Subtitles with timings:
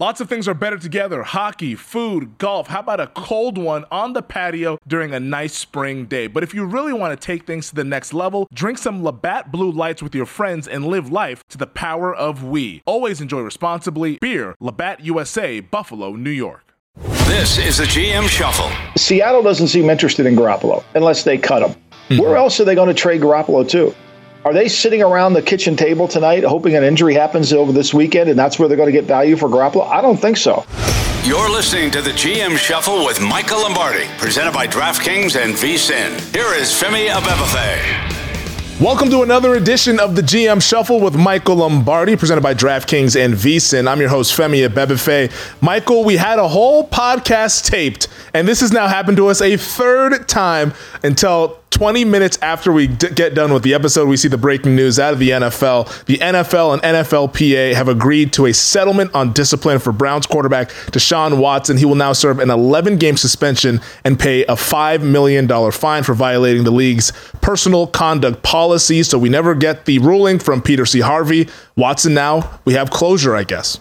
[0.00, 2.66] Lots of things are better together hockey, food, golf.
[2.66, 6.26] How about a cold one on the patio during a nice spring day?
[6.26, 9.52] But if you really want to take things to the next level, drink some Labatt
[9.52, 12.82] Blue Lights with your friends and live life to the power of we.
[12.86, 14.18] Always enjoy responsibly.
[14.20, 16.74] Beer, Labatt USA, Buffalo, New York.
[17.28, 18.72] This is the GM Shuffle.
[18.96, 21.80] Seattle doesn't seem interested in Garoppolo unless they cut him.
[22.08, 22.18] Mm-hmm.
[22.18, 23.94] Where else are they going to trade Garoppolo to?
[24.44, 28.28] Are they sitting around the kitchen table tonight hoping an injury happens over this weekend
[28.28, 29.86] and that's where they're going to get value for Garoppolo?
[29.88, 30.66] I don't think so.
[31.24, 36.20] You're listening to the GM Shuffle with Michael Lombardi, presented by DraftKings and VSIN.
[36.34, 38.14] Here is Femi Abebefe.
[38.82, 43.32] Welcome to another edition of the GM Shuffle with Michael Lombardi, presented by DraftKings and
[43.32, 43.88] VSIN.
[43.88, 45.32] I'm your host, Femi Abebefe.
[45.62, 49.56] Michael, we had a whole podcast taped, and this has now happened to us a
[49.56, 54.28] third time until 20 minutes after we d- get done with the episode, we see
[54.28, 56.04] the breaking news out of the NFL.
[56.04, 61.38] The NFL and NFLPA have agreed to a settlement on discipline for Browns quarterback Deshaun
[61.38, 61.76] Watson.
[61.76, 66.14] He will now serve an 11 game suspension and pay a $5 million fine for
[66.14, 69.02] violating the league's personal conduct policy.
[69.02, 71.00] So we never get the ruling from Peter C.
[71.00, 71.48] Harvey.
[71.74, 73.80] Watson now, we have closure, I guess.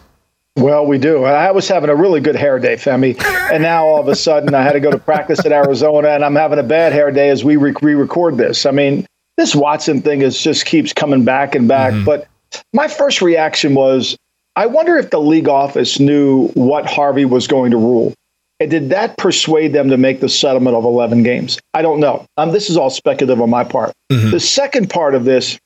[0.55, 1.23] Well, we do.
[1.23, 3.19] I was having a really good hair day, Femi,
[3.51, 6.23] and now all of a sudden I had to go to practice at Arizona, and
[6.23, 8.67] I'm having a bad hair day as we re-record this.
[8.67, 9.05] I mean,
[9.37, 11.93] this Watson thing is just keeps coming back and back.
[11.93, 12.05] Mm-hmm.
[12.05, 12.27] But
[12.71, 14.15] my first reaction was,
[14.55, 18.13] I wonder if the league office knew what Harvey was going to rule.
[18.59, 21.59] And did that persuade them to make the settlement of 11 games?
[21.73, 22.25] I don't know.
[22.37, 23.91] Um, this is all speculative on my part.
[24.11, 24.29] Mm-hmm.
[24.29, 25.57] The second part of this,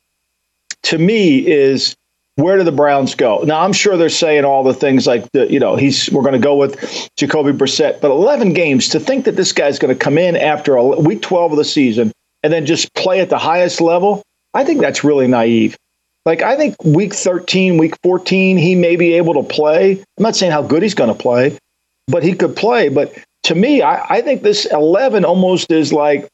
[0.84, 1.94] to me, is
[2.38, 3.40] where do the Browns go?
[3.44, 6.34] Now, I'm sure they're saying all the things like, the, you know, he's we're going
[6.34, 10.00] to go with Jacoby Brissett, but 11 games to think that this guy's going to
[10.00, 12.12] come in after a, week 12 of the season
[12.44, 14.22] and then just play at the highest level,
[14.54, 15.76] I think that's really naive.
[16.28, 19.94] Like, I think week 13, week 14, he may be able to play.
[19.94, 21.58] I'm not saying how good he's going to play,
[22.08, 22.90] but he could play.
[22.90, 26.28] But to me, I, I think this 11 almost is like,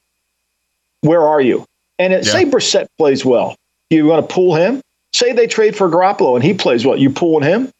[1.00, 1.64] where are you?
[1.98, 2.32] And it, yeah.
[2.32, 3.56] say Brissett plays well.
[3.88, 4.82] You want to pull him?
[5.14, 7.70] Say they trade for Garoppolo and he plays well, you pulling him?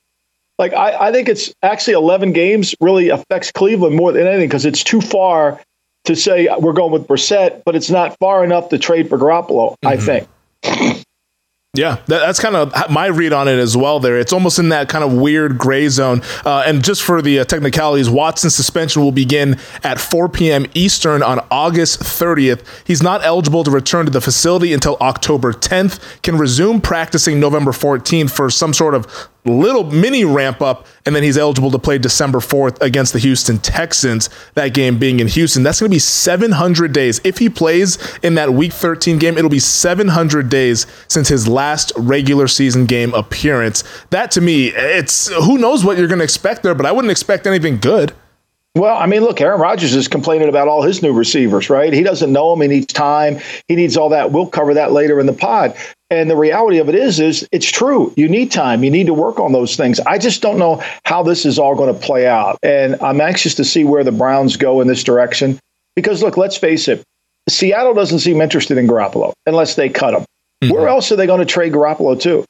[0.59, 4.65] Like I, I think it's actually 11 games really affects Cleveland more than anything because
[4.65, 5.61] it's too far
[6.05, 9.77] to say we're going with Brissett, but it's not far enough to trade for Garoppolo.
[9.83, 9.87] Mm-hmm.
[9.87, 11.03] I think.
[11.75, 13.99] Yeah, that's kind of my read on it as well.
[13.99, 16.23] There, it's almost in that kind of weird gray zone.
[16.45, 20.67] Uh, and just for the uh, technicalities, Watson's suspension will begin at 4 p.m.
[20.75, 22.65] Eastern on August 30th.
[22.87, 26.23] He's not eligible to return to the facility until October 10th.
[26.23, 31.22] Can resume practicing November 14th for some sort of little mini ramp up, and then
[31.22, 35.62] he's eligible to play December 4th against the Houston Texans, that game being in Houston.
[35.62, 37.21] That's going to be 700 days.
[37.25, 41.93] If he plays in that week 13 game, it'll be 700 days since his last
[41.97, 43.84] regular season game appearance.
[44.10, 47.12] That to me, it's who knows what you're going to expect there, but I wouldn't
[47.12, 48.12] expect anything good.
[48.77, 51.93] Well, I mean, look, Aaron Rodgers is complaining about all his new receivers, right?
[51.93, 52.62] He doesn't know them.
[52.62, 53.39] He needs time.
[53.69, 54.33] He needs all that.
[54.33, 55.77] We'll cover that later in the pod.
[56.11, 58.12] And the reality of it is, is it's true.
[58.17, 58.83] You need time.
[58.83, 60.01] You need to work on those things.
[60.01, 62.59] I just don't know how this is all going to play out.
[62.65, 65.59] And I'm anxious to see where the Browns go in this direction.
[65.95, 67.05] Because look, let's face it,
[67.49, 70.25] Seattle doesn't seem interested in Garoppolo unless they cut him.
[70.62, 70.75] Mm-hmm.
[70.75, 72.45] Where else are they going to trade Garoppolo to?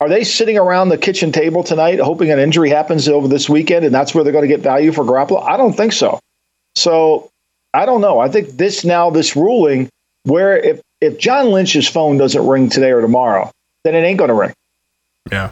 [0.00, 3.84] Are they sitting around the kitchen table tonight hoping an injury happens over this weekend
[3.84, 5.42] and that's where they're going to get value for Garoppolo?
[5.42, 6.20] I don't think so.
[6.76, 7.30] So
[7.74, 8.20] I don't know.
[8.20, 9.88] I think this now, this ruling,
[10.22, 13.50] where if, if John Lynch's phone doesn't ring today or tomorrow,
[13.84, 14.52] then it ain't going to ring.
[15.30, 15.50] Yeah.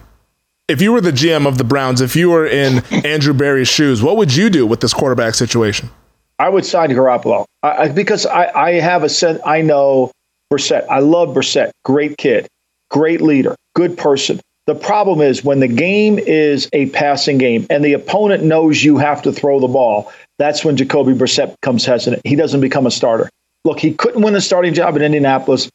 [0.68, 4.02] If you were the GM of the Browns, if you were in Andrew Berry's shoes,
[4.02, 5.90] what would you do with this quarterback situation?
[6.38, 9.40] I would sign Garoppolo I, because I, I have a sense.
[9.44, 10.12] I know
[10.52, 10.86] Brissett.
[10.88, 11.70] I love Brissett.
[11.84, 12.46] Great kid,
[12.90, 14.40] great leader good person.
[14.66, 18.96] The problem is when the game is a passing game and the opponent knows you
[18.96, 22.22] have to throw the ball, that's when Jacoby Brissett becomes hesitant.
[22.26, 23.28] He doesn't become a starter.
[23.64, 25.68] Look, he couldn't win the starting job in Indianapolis.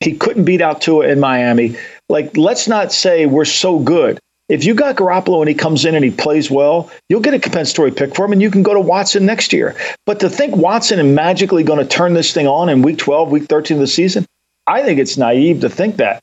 [0.00, 1.76] He couldn't beat out Tua in Miami.
[2.08, 4.18] Like, let's not say we're so good.
[4.48, 7.38] If you got Garoppolo and he comes in and he plays well, you'll get a
[7.38, 9.74] compensatory pick for him and you can go to Watson next year.
[10.04, 13.30] But to think Watson is magically going to turn this thing on in week 12,
[13.30, 14.26] week 13 of the season,
[14.66, 16.20] I think it's naive to think that.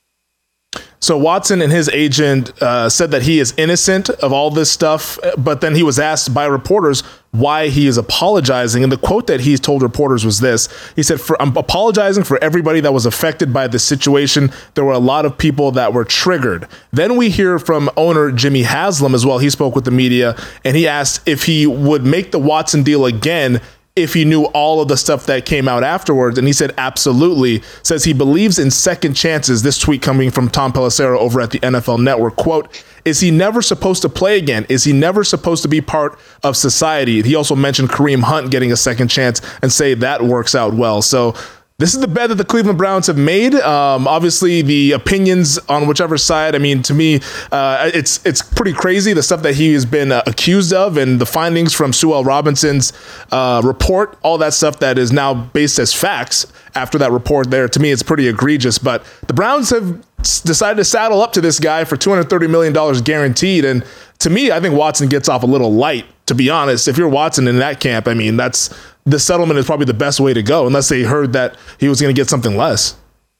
[1.01, 5.17] So Watson and his agent uh, said that he is innocent of all this stuff,
[5.37, 8.83] but then he was asked by reporters why he is apologizing.
[8.83, 12.81] And the quote that he told reporters was this He said, I'm apologizing for everybody
[12.81, 14.51] that was affected by this situation.
[14.73, 16.67] There were a lot of people that were triggered.
[16.91, 19.37] Then we hear from owner Jimmy Haslam as well.
[19.37, 20.35] He spoke with the media
[20.65, 23.61] and he asked if he would make the Watson deal again
[24.01, 26.37] if he knew all of the stuff that came out afterwards.
[26.37, 27.61] And he said, absolutely.
[27.83, 29.61] Says he believes in second chances.
[29.61, 32.35] This tweet coming from Tom Pelissero over at the NFL Network.
[32.35, 34.65] Quote, is he never supposed to play again?
[34.69, 37.21] Is he never supposed to be part of society?
[37.21, 41.01] He also mentioned Kareem Hunt getting a second chance and say that works out well.
[41.01, 41.35] So
[41.79, 43.55] this is the bet that the Cleveland Browns have made.
[43.55, 46.53] Um, obviously, the opinions on whichever side.
[46.53, 47.21] I mean, to me,
[47.53, 51.21] uh, it's it's pretty crazy the stuff that he has been uh, accused of, and
[51.21, 52.21] the findings from Sue.
[52.21, 52.91] Robinson's
[53.31, 54.17] uh, report.
[54.23, 56.45] All that stuff that is now based as facts
[56.75, 57.49] after that report.
[57.49, 58.77] There, to me, it's pretty egregious.
[58.77, 62.47] But the Browns have decided to saddle up to this guy for two hundred thirty
[62.47, 63.85] million dollars guaranteed, and
[64.19, 66.05] to me, I think Watson gets off a little light.
[66.25, 68.69] To be honest, if you're Watson in that camp, I mean, that's
[69.09, 72.01] the settlement is probably the best way to go, unless they heard that he was
[72.01, 72.95] going to get something less.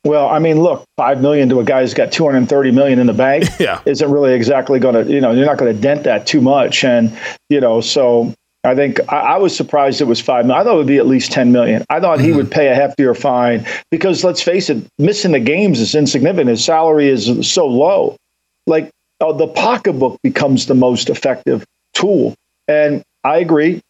[0.06, 3.00] Well, I mean, look, five million to a guy who's got two hundred thirty million
[3.00, 3.81] in the bank yeah.
[3.86, 6.83] isn't really exactly going to, you know, you're not going to dent that too much,
[6.83, 7.18] and
[7.50, 8.33] you know, so
[8.63, 10.62] I think I, I, was surprised it was five million.
[10.62, 11.83] I thought it would be at least ten million.
[11.89, 12.27] I thought mm-hmm.
[12.27, 16.50] he would pay a heftier fine because let's face it, missing the games is insignificant.
[16.50, 18.15] His salary is so low.
[18.68, 18.89] Like
[19.19, 22.36] oh, the pocketbook becomes the most effective tool,
[22.69, 23.81] and I agree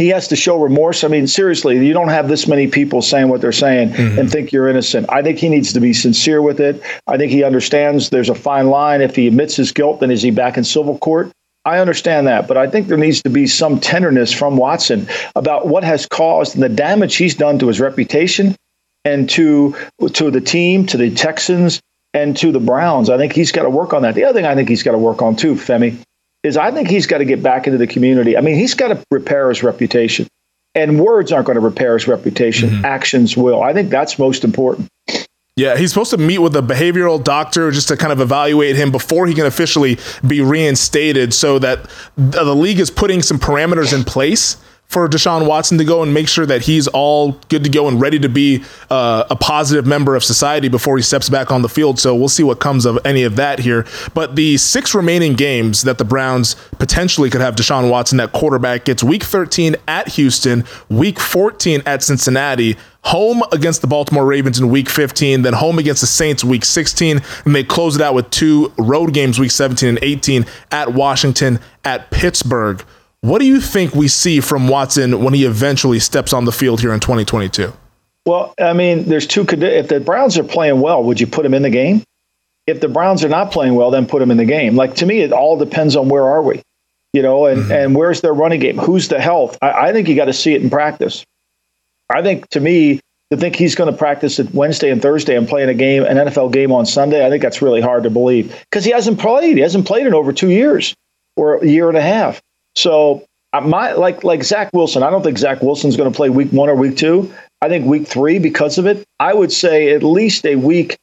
[0.00, 1.04] he has to show remorse.
[1.04, 4.18] I mean, seriously, you don't have this many people saying what they're saying mm-hmm.
[4.18, 5.06] and think you're innocent.
[5.10, 6.82] I think he needs to be sincere with it.
[7.06, 9.02] I think he understands there's a fine line.
[9.02, 11.30] If he admits his guilt, then is he back in civil court?
[11.64, 15.06] I understand that, but I think there needs to be some tenderness from Watson
[15.36, 18.56] about what has caused and the damage he's done to his reputation
[19.04, 19.76] and to
[20.14, 21.82] to the team, to the Texans,
[22.14, 23.10] and to the Browns.
[23.10, 24.14] I think he's got to work on that.
[24.14, 26.02] The other thing I think he's got to work on too, Femi,
[26.42, 28.36] is I think he's got to get back into the community.
[28.36, 30.26] I mean, he's got to repair his reputation.
[30.74, 32.70] And words aren't going to repair his reputation.
[32.70, 32.84] Mm-hmm.
[32.84, 33.62] Actions will.
[33.62, 34.88] I think that's most important.
[35.56, 38.90] Yeah, he's supposed to meet with a behavioral doctor just to kind of evaluate him
[38.90, 44.04] before he can officially be reinstated so that the league is putting some parameters in
[44.04, 44.56] place
[44.90, 48.00] for Deshaun Watson to go and make sure that he's all good to go and
[48.00, 51.68] ready to be uh, a positive member of society before he steps back on the
[51.68, 52.00] field.
[52.00, 53.86] So we'll see what comes of any of that here.
[54.14, 58.84] But the six remaining games that the Browns potentially could have Deshaun Watson at quarterback
[58.84, 64.70] gets week 13 at Houston, week 14 at Cincinnati, home against the Baltimore Ravens in
[64.70, 68.28] week 15, then home against the Saints week 16, and they close it out with
[68.30, 72.84] two road games week 17 and 18 at Washington, at Pittsburgh.
[73.22, 76.80] What do you think we see from Watson when he eventually steps on the field
[76.80, 77.72] here in 2022?
[78.24, 79.42] Well, I mean, there's two.
[79.48, 82.02] If the Browns are playing well, would you put him in the game?
[82.66, 84.76] If the Browns are not playing well, then put him in the game.
[84.76, 86.62] Like to me, it all depends on where are we,
[87.12, 87.72] you know, and mm-hmm.
[87.72, 88.78] and where's their running game?
[88.78, 89.58] Who's the health?
[89.60, 91.24] I, I think you got to see it in practice.
[92.08, 93.00] I think to me,
[93.30, 96.04] to think he's going to practice it Wednesday and Thursday and play in a game,
[96.04, 99.18] an NFL game on Sunday, I think that's really hard to believe because he hasn't
[99.18, 99.56] played.
[99.56, 100.94] He hasn't played in over two years
[101.36, 102.40] or a year and a half.
[102.76, 106.30] So uh, my like like Zach Wilson, I don't think Zach Wilson's going to play
[106.30, 107.32] week one or week two.
[107.62, 109.04] I think week three because of it.
[109.18, 110.96] I would say at least a week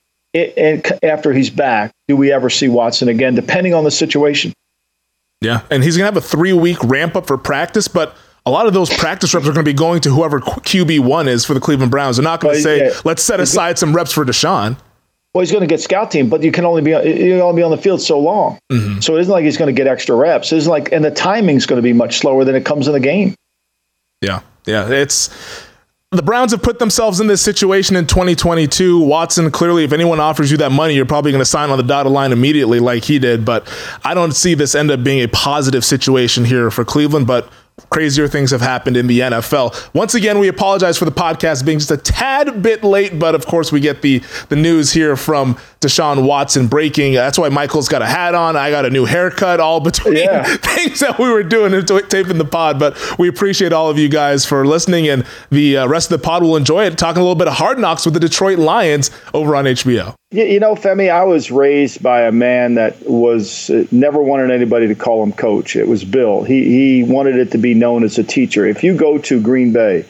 [1.04, 3.36] after he's back, do we ever see Watson again?
[3.36, 4.54] Depending on the situation.
[5.42, 8.52] Yeah, and he's going to have a three week ramp up for practice, but a
[8.52, 11.46] lot of those practice reps are going to be going to whoever QB one is
[11.46, 12.18] for the Cleveland Browns.
[12.18, 13.00] They're not going to say, yeah.
[13.04, 14.78] "Let's set aside some reps for Deshaun."
[15.38, 17.60] Well, he's going to get scout team, but you can only be you can only
[17.60, 18.58] be on the field so long.
[18.72, 19.02] Mm-hmm.
[19.02, 20.52] So it isn't like he's going to get extra reps.
[20.52, 23.00] It's like, and the timing's going to be much slower than it comes in the
[23.00, 23.36] game.
[24.20, 25.30] Yeah, yeah, it's
[26.10, 29.00] the Browns have put themselves in this situation in 2022.
[29.00, 31.84] Watson, clearly, if anyone offers you that money, you're probably going to sign on the
[31.84, 33.46] dotted line immediately, like he did.
[33.46, 33.72] But
[34.04, 37.28] I don't see this end up being a positive situation here for Cleveland.
[37.28, 37.48] But
[37.90, 39.94] crazier things have happened in the NFL.
[39.94, 43.46] Once again, we apologize for the podcast being just a tad bit late, but of
[43.46, 44.20] course, we get the
[44.50, 47.14] the news here from Deshaun Watson breaking.
[47.14, 48.56] That's why Michael's got a hat on.
[48.56, 50.44] I got a new haircut, all between yeah.
[50.58, 52.80] things that we were doing and t- taping the pod.
[52.80, 56.24] But we appreciate all of you guys for listening, and the uh, rest of the
[56.26, 56.98] pod will enjoy it.
[56.98, 60.16] Talking a little bit of hard knocks with the Detroit Lions over on HBO.
[60.32, 64.88] You know, Femi, I was raised by a man that was uh, never wanted anybody
[64.88, 65.76] to call him coach.
[65.76, 66.44] It was Bill.
[66.44, 68.66] He he wanted it to be known as a teacher.
[68.66, 70.06] If you go to Green Bay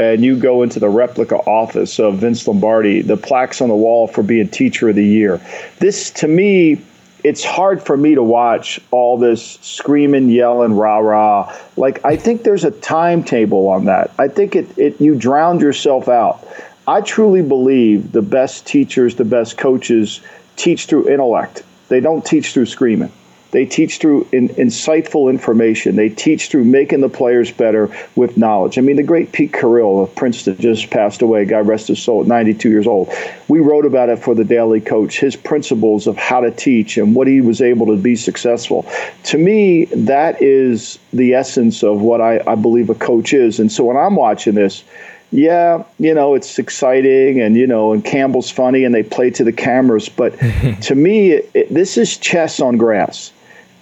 [0.00, 4.08] and you go into the replica office of Vince Lombardi, the plaques on the wall
[4.08, 5.42] for being teacher of the year.
[5.78, 6.80] This to me
[7.22, 11.54] it's hard for me to watch all this screaming, yelling, rah rah.
[11.76, 14.10] Like I think there's a timetable on that.
[14.18, 16.48] I think it, it you drowned yourself out.
[16.88, 20.22] I truly believe the best teachers, the best coaches
[20.56, 21.62] teach through intellect.
[21.88, 23.12] They don't teach through screaming.
[23.50, 25.96] They teach through in, insightful information.
[25.96, 28.78] They teach through making the players better with knowledge.
[28.78, 31.44] I mean, the great Pete Carril of Princeton just passed away.
[31.44, 33.12] God rest his soul at 92 years old.
[33.48, 37.14] We wrote about it for the Daily Coach, his principles of how to teach and
[37.14, 38.86] what he was able to be successful.
[39.24, 43.58] To me, that is the essence of what I, I believe a coach is.
[43.58, 44.84] And so when I'm watching this,
[45.32, 49.44] yeah, you know, it's exciting and, you know, and Campbell's funny and they play to
[49.44, 50.08] the cameras.
[50.08, 50.38] But
[50.82, 53.32] to me, it, this is chess on grass.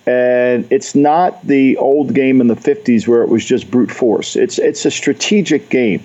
[0.09, 4.37] And it's not the old game in the 50s where it was just brute force.
[4.37, 6.03] It's it's a strategic game.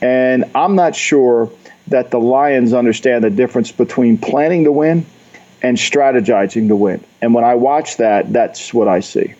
[0.00, 1.50] And I'm not sure
[1.88, 5.04] that the Lions understand the difference between planning to win
[5.62, 7.02] and strategizing to win.
[7.22, 9.34] And when I watch that, that's what I see.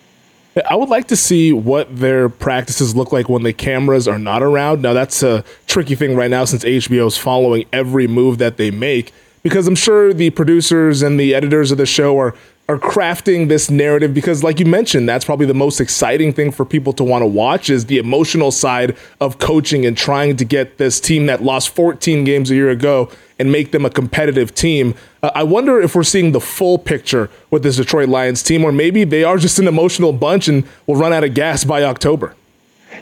[0.68, 4.42] I would like to see what their practices look like when the cameras are not
[4.42, 4.82] around.
[4.82, 8.72] Now, that's a tricky thing right now since HBO is following every move that they
[8.72, 9.12] make
[9.44, 12.34] because I'm sure the producers and the editors of the show are
[12.66, 16.64] are crafting this narrative because like you mentioned that's probably the most exciting thing for
[16.64, 20.78] people to want to watch is the emotional side of coaching and trying to get
[20.78, 24.94] this team that lost 14 games a year ago and make them a competitive team.
[25.22, 28.72] Uh, I wonder if we're seeing the full picture with this Detroit Lions team or
[28.72, 32.34] maybe they are just an emotional bunch and will run out of gas by October.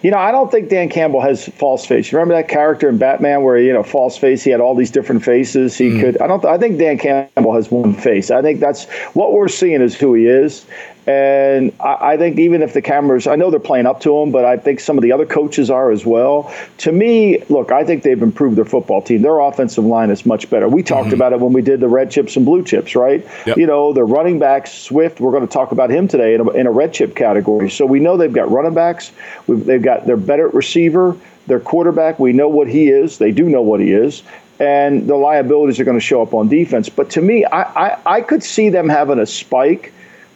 [0.03, 2.11] You know, I don't think Dan Campbell has false face.
[2.11, 4.43] You remember that character in Batman where you know false face?
[4.43, 5.77] He had all these different faces.
[5.77, 6.01] He mm.
[6.01, 6.21] could.
[6.21, 6.45] I don't.
[6.45, 8.31] I think Dan Campbell has one face.
[8.31, 10.65] I think that's what we're seeing is who he is.
[11.07, 14.31] And I, I, think even if the cameras, I know they're playing up to him,
[14.31, 16.55] but I think some of the other coaches are as well.
[16.79, 19.23] To me, look, I think they've improved their football team.
[19.23, 20.69] Their offensive line is much better.
[20.69, 21.15] We talked mm-hmm.
[21.15, 23.27] about it when we did the red chips and blue chips, right?
[23.47, 23.57] Yep.
[23.57, 26.51] You know, the running backs, Swift, we're going to talk about him today in a,
[26.51, 27.69] in a red chip category.
[27.69, 29.11] So we know they've got running backs.
[29.49, 31.17] We've, they've got their better receiver,
[31.49, 32.21] their quarterback.
[32.21, 33.19] We know what he is.
[33.19, 34.23] They do know what he is
[34.61, 36.89] and the liabilities are going to show up on defense.
[36.89, 39.93] But to me, I, I, I could see them having a spike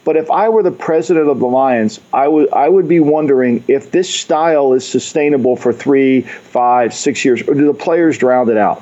[0.07, 3.61] but if I were the president of the Lions, I would I would be wondering
[3.67, 8.49] if this style is sustainable for three, five, six years, or do the players drown
[8.49, 8.81] it out?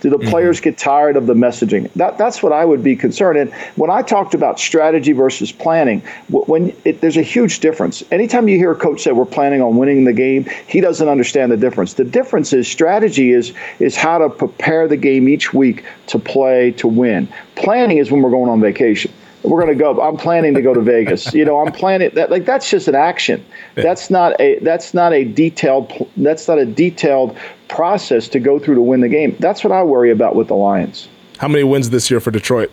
[0.00, 0.30] Do the mm-hmm.
[0.30, 1.92] players get tired of the messaging?
[1.92, 3.38] That, that's what I would be concerned.
[3.38, 8.02] And when I talked about strategy versus planning, when it, there's a huge difference.
[8.10, 11.52] Anytime you hear a coach say we're planning on winning the game, he doesn't understand
[11.52, 11.94] the difference.
[11.94, 16.72] The difference is strategy is is how to prepare the game each week to play
[16.72, 17.28] to win.
[17.54, 19.12] Planning is when we're going on vacation
[19.44, 20.00] we're going to go.
[20.00, 21.32] I'm planning to go to Vegas.
[21.34, 22.30] You know, I'm planning that.
[22.30, 23.44] Like that's just an action.
[23.76, 23.82] Yeah.
[23.82, 24.58] That's not a.
[24.60, 25.92] That's not a detailed.
[26.16, 27.36] That's not a detailed
[27.68, 29.36] process to go through to win the game.
[29.40, 31.08] That's what I worry about with the Lions.
[31.38, 32.70] How many wins this year for Detroit?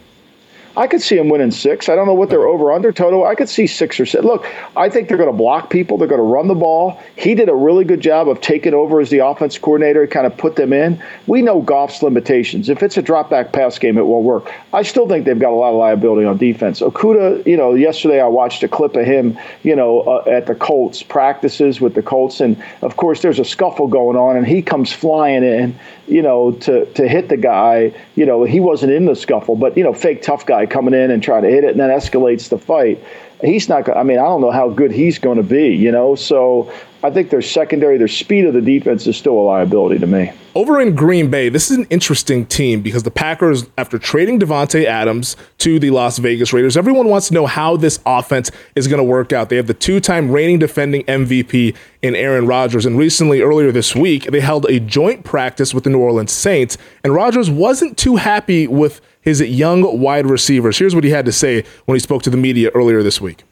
[0.77, 1.89] I could see them winning six.
[1.89, 3.25] I don't know what their over under total.
[3.25, 4.27] I could see six or seven.
[4.27, 5.97] Look, I think they're going to block people.
[5.97, 7.01] They're going to run the ball.
[7.17, 10.25] He did a really good job of taking over as the offense coordinator, and kind
[10.25, 11.03] of put them in.
[11.27, 12.69] We know Goff's limitations.
[12.69, 14.51] If it's a drop back pass game, it won't work.
[14.73, 16.79] I still think they've got a lot of liability on defense.
[16.79, 20.55] Okudah, you know, yesterday I watched a clip of him, you know, uh, at the
[20.55, 24.61] Colts practices with the Colts, and of course there's a scuffle going on, and he
[24.61, 25.77] comes flying in
[26.11, 27.93] you know, to to hit the guy.
[28.15, 31.09] You know, he wasn't in the scuffle, but you know, fake tough guy coming in
[31.09, 33.03] and trying to hit it, and then escalates the fight.
[33.41, 33.89] He's not.
[33.95, 35.75] I mean, I don't know how good he's going to be.
[35.75, 36.71] You know, so
[37.03, 40.31] I think their secondary, their speed of the defense is still a liability to me.
[40.53, 44.83] Over in Green Bay, this is an interesting team because the Packers, after trading Davante
[44.83, 48.98] Adams to the Las Vegas Raiders, everyone wants to know how this offense is going
[48.98, 49.50] to work out.
[49.50, 54.25] They have the two-time reigning defending MVP in Aaron Rodgers, and recently, earlier this week,
[54.25, 58.67] they held a joint practice with the New Orleans Saints, and Rodgers wasn't too happy
[58.67, 60.77] with his young wide receivers.
[60.77, 63.43] Here's what he had to say when he spoke to the media earlier this week.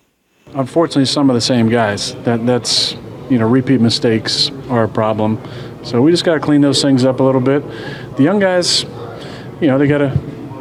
[0.54, 2.16] Unfortunately, some of the same guys.
[2.24, 2.94] That that's
[3.30, 5.40] you know repeat mistakes are a problem.
[5.84, 7.64] So we just got to clean those things up a little bit.
[8.18, 8.84] The young guys,
[9.62, 10.08] you know, they got to,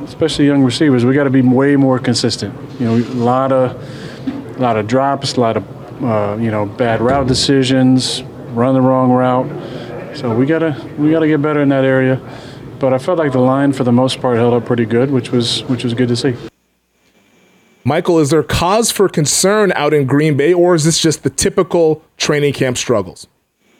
[0.04, 2.54] especially young receivers, we got to be way more consistent.
[2.78, 6.66] You know, a lot of, a lot of drops, a lot of, uh, you know,
[6.66, 8.22] bad route decisions,
[8.52, 10.16] run the wrong route.
[10.16, 12.20] So we gotta, we gotta get better in that area.
[12.78, 15.32] But I felt like the line, for the most part, held up pretty good, which
[15.32, 16.36] was, which was good to see.
[17.84, 21.30] Michael, is there cause for concern out in Green Bay, or is this just the
[21.30, 23.26] typical training camp struggles?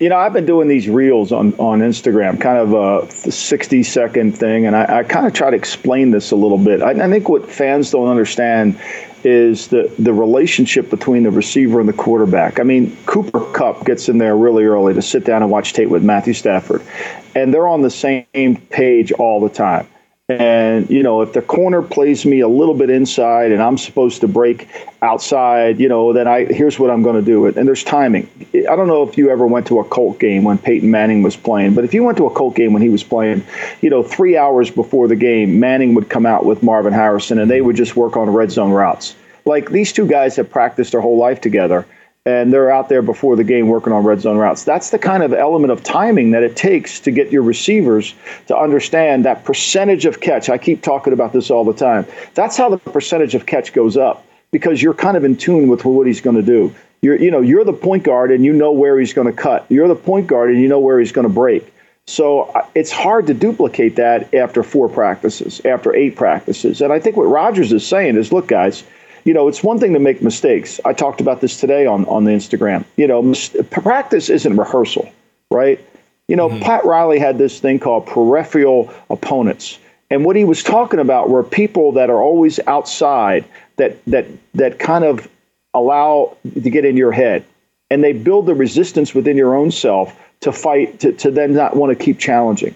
[0.01, 4.39] You know, I've been doing these reels on, on Instagram, kind of a 60 second
[4.39, 6.83] thing, and I, I kind of try to explain this a little bit.
[6.83, 8.81] I, I think what fans don't understand
[9.25, 12.61] is the, the relationship between the receiver and the quarterback.
[12.61, 15.89] I mean, Cooper Kupp gets in there really early to sit down and watch tape
[15.89, 16.83] with Matthew Stafford,
[17.35, 19.89] and they're on the same page all the time.
[20.31, 24.21] And, you know, if the corner plays me a little bit inside and I'm supposed
[24.21, 24.69] to break
[25.01, 27.47] outside, you know, then I here's what I'm going to do.
[27.47, 28.29] And there's timing.
[28.55, 31.35] I don't know if you ever went to a Colt game when Peyton Manning was
[31.35, 33.43] playing, but if you went to a Colt game when he was playing,
[33.81, 37.51] you know, three hours before the game, Manning would come out with Marvin Harrison and
[37.51, 39.17] they would just work on red zone routes.
[39.47, 41.87] Like these two guys have practiced their whole life together
[42.29, 44.65] and they're out there before the game working on red zone routes.
[44.65, 48.15] That's the kind of element of timing that it takes to get your receivers
[48.49, 50.51] to understand that percentage of catch.
[50.51, 52.07] I keep talking about this all the time.
[52.35, 55.87] That's how the percentage of catch goes up because you're kind of in tune with
[55.87, 56.75] what he's going to do.
[57.01, 59.65] You're, you know, you're the point guard and you know where he's going to cut.
[59.71, 61.73] You're the point guard and you know where he's going to break.
[62.07, 66.83] So uh, it's hard to duplicate that after four practices, after eight practices.
[66.83, 68.85] And I think what Rodgers is saying is, look, guys,
[69.29, 70.81] you know, it's one thing to make mistakes.
[70.87, 72.87] I talked about this today on, on the Instagram.
[72.97, 75.13] You know, mis- practice isn't rehearsal,
[75.51, 75.79] right?
[76.29, 76.63] You know, mm-hmm.
[76.63, 79.79] Pat Riley had this thing called peripheral opponents.
[80.09, 83.45] And what he was talking about were people that are always outside
[83.77, 85.29] that that that kind of
[85.75, 87.45] allow to get in your head.
[87.91, 91.77] And they build the resistance within your own self to fight to, to then not
[91.77, 92.75] want to keep challenging.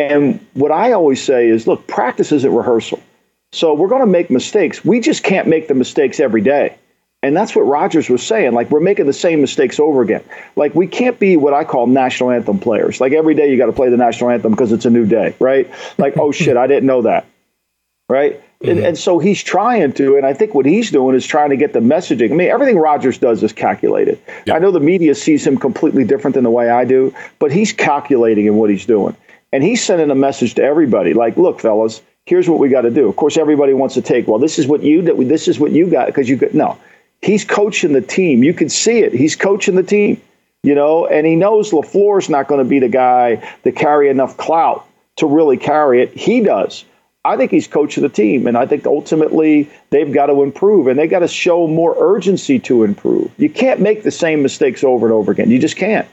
[0.00, 3.00] And what I always say is look, practice isn't rehearsal.
[3.52, 4.84] So we're going to make mistakes.
[4.84, 6.76] We just can't make the mistakes every day.
[7.22, 8.52] And that's what Rodgers was saying.
[8.52, 10.24] Like, we're making the same mistakes over again.
[10.56, 13.00] Like, we can't be what I call national anthem players.
[13.00, 15.36] Like, every day you got to play the national anthem because it's a new day,
[15.38, 15.70] right?
[15.98, 17.26] Like, oh shit, I didn't know that,
[18.08, 18.40] right?
[18.40, 18.70] Mm-hmm.
[18.70, 21.56] And, and, so he's trying to, and I think what he's doing is trying to
[21.56, 22.32] get the messaging.
[22.32, 24.20] I mean, everything Rodgers does is calculated.
[24.46, 24.56] Yep.
[24.56, 27.72] I know the media sees him completely different than the way I do, but he's
[27.72, 29.16] calculating in what he's doing.
[29.52, 32.90] And he's sending a message to everybody like, look, fellas, here's what we got to
[32.90, 33.08] do.
[33.08, 35.28] Of course, everybody wants to take, well, this is what you did.
[35.28, 36.54] This is what you got because you could.
[36.54, 36.78] No,
[37.20, 38.42] he's coaching the team.
[38.42, 39.12] You can see it.
[39.12, 40.20] He's coaching the team,
[40.62, 44.36] you know, and he knows LaFleur's not going to be the guy to carry enough
[44.36, 44.86] clout
[45.16, 46.16] to really carry it.
[46.16, 46.84] He does.
[47.24, 50.98] I think he's coaching the team, and I think ultimately they've got to improve, and
[50.98, 53.30] they got to show more urgency to improve.
[53.38, 55.48] You can't make the same mistakes over and over again.
[55.48, 56.08] You just can't.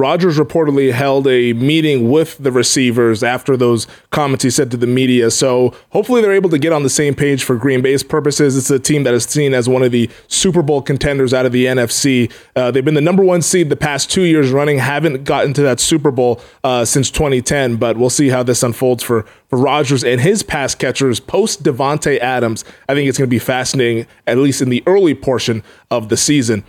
[0.00, 4.86] Rodgers reportedly held a meeting with the receivers after those comments he said to the
[4.86, 5.28] media.
[5.28, 8.56] So hopefully they're able to get on the same page for Green Bay's purposes.
[8.56, 11.52] It's a team that is seen as one of the Super Bowl contenders out of
[11.52, 12.32] the NFC.
[12.54, 15.62] Uh, they've been the number one seed the past two years running, haven't gotten to
[15.62, 20.04] that Super Bowl uh, since 2010, but we'll see how this unfolds for, for Rodgers
[20.04, 22.64] and his pass catchers post Davante Adams.
[22.88, 26.16] I think it's going to be fascinating, at least in the early portion of the
[26.16, 26.62] season.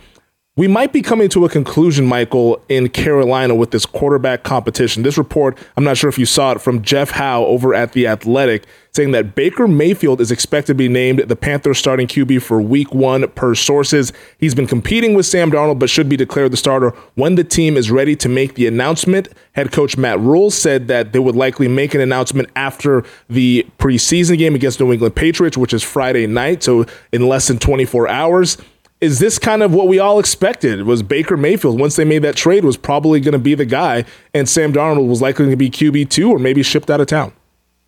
[0.60, 5.04] We might be coming to a conclusion, Michael, in Carolina with this quarterback competition.
[5.04, 8.06] This report, I'm not sure if you saw it from Jeff Howe over at The
[8.06, 12.60] Athletic, saying that Baker Mayfield is expected to be named the Panthers starting QB for
[12.60, 14.12] week one per sources.
[14.36, 17.78] He's been competing with Sam Darnold, but should be declared the starter when the team
[17.78, 19.28] is ready to make the announcement.
[19.52, 24.36] Head coach Matt Rhule said that they would likely make an announcement after the preseason
[24.36, 28.58] game against New England Patriots, which is Friday night, so in less than 24 hours
[29.00, 30.82] is this kind of what we all expected?
[30.82, 34.04] Was Baker Mayfield once they made that trade was probably going to be the guy,
[34.34, 37.06] and Sam Darnold was likely going to be QB two or maybe shipped out of
[37.06, 37.32] town?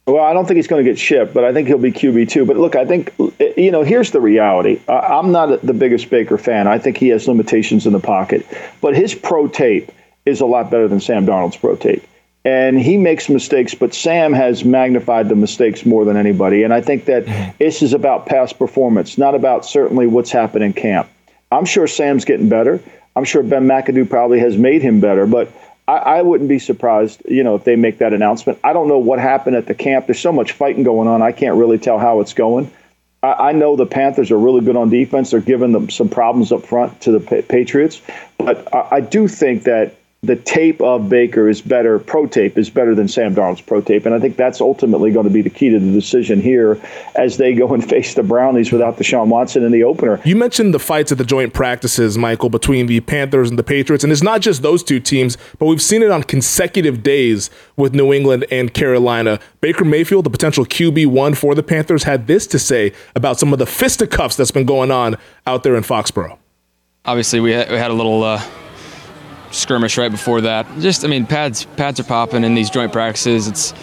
[0.07, 2.29] Well, I don't think he's going to get shipped, but I think he'll be QB
[2.29, 2.45] two.
[2.45, 3.13] But look, I think
[3.57, 4.81] you know here's the reality.
[4.89, 6.67] I'm not the biggest Baker fan.
[6.67, 8.47] I think he has limitations in the pocket,
[8.81, 9.93] but his pro tape
[10.25, 12.05] is a lot better than Sam Darnold's pro tape
[12.45, 16.65] and he makes mistakes, but Sam has magnified the mistakes more than anybody.
[16.65, 17.51] And I think that mm-hmm.
[17.59, 21.09] this is about past performance, not about certainly what's happened in camp.
[21.53, 22.81] I'm sure Sam's getting better.
[23.15, 25.53] I'm sure Ben McAdoo probably has made him better, but
[25.87, 28.59] I, I, wouldn't be surprised, you know, if they make that announcement.
[28.65, 30.07] I don't know what happened at the camp.
[30.07, 31.23] There's so much fighting going on.
[31.23, 32.73] I can't really tell how it's going.
[33.23, 35.31] I, I know the Panthers are really good on defense.
[35.31, 38.01] They're giving them some problems up front to the pa- Patriots,
[38.39, 42.71] but I, I do think that the tape of Baker is better, pro tape is
[42.71, 44.07] better than Sam Darnold's pro tape.
[44.07, 46.81] And I think that's ultimately going to be the key to the decision here
[47.17, 50.21] as they go and face the Brownies without Deshaun Watson in the opener.
[50.25, 54.05] You mentioned the fights at the joint practices, Michael, between the Panthers and the Patriots.
[54.05, 57.93] And it's not just those two teams, but we've seen it on consecutive days with
[57.93, 59.41] New England and Carolina.
[59.61, 63.59] Baker Mayfield, the potential QB1 for the Panthers, had this to say about some of
[63.59, 65.17] the fisticuffs that's been going on
[65.49, 66.39] out there in Foxborough.
[67.07, 68.23] Obviously, we had, we had a little.
[68.23, 68.41] Uh
[69.53, 70.67] skirmish right before that.
[70.81, 73.47] Just, I mean, pads pads are popping in these joint practices.
[73.47, 73.75] It's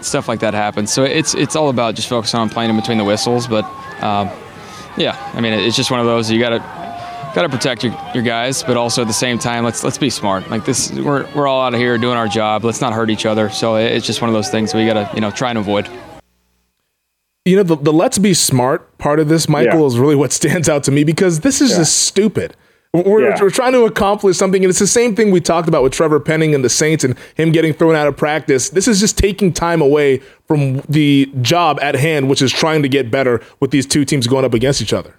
[0.00, 0.92] stuff like that happens.
[0.92, 3.46] So it's it's all about just focusing on playing in between the whistles.
[3.46, 3.64] But
[4.02, 4.30] um,
[4.96, 6.58] yeah, I mean, it's just one of those you gotta
[7.34, 10.48] gotta protect your, your guys, but also at the same time, let's let's be smart.
[10.50, 12.64] Like this, we're we're all out of here doing our job.
[12.64, 13.48] Let's not hurt each other.
[13.48, 15.88] So it's just one of those things we gotta you know try and avoid.
[17.44, 19.86] You know, the, the let's be smart part of this, Michael, yeah.
[19.86, 21.78] is really what stands out to me because this is yeah.
[21.78, 22.54] just stupid.
[22.94, 23.36] We're, yeah.
[23.38, 26.20] we're, trying to accomplish something, and it's the same thing we talked about with Trevor
[26.20, 28.70] Penning and the Saints and him getting thrown out of practice.
[28.70, 32.88] This is just taking time away from the job at hand, which is trying to
[32.88, 35.14] get better with these two teams going up against each other.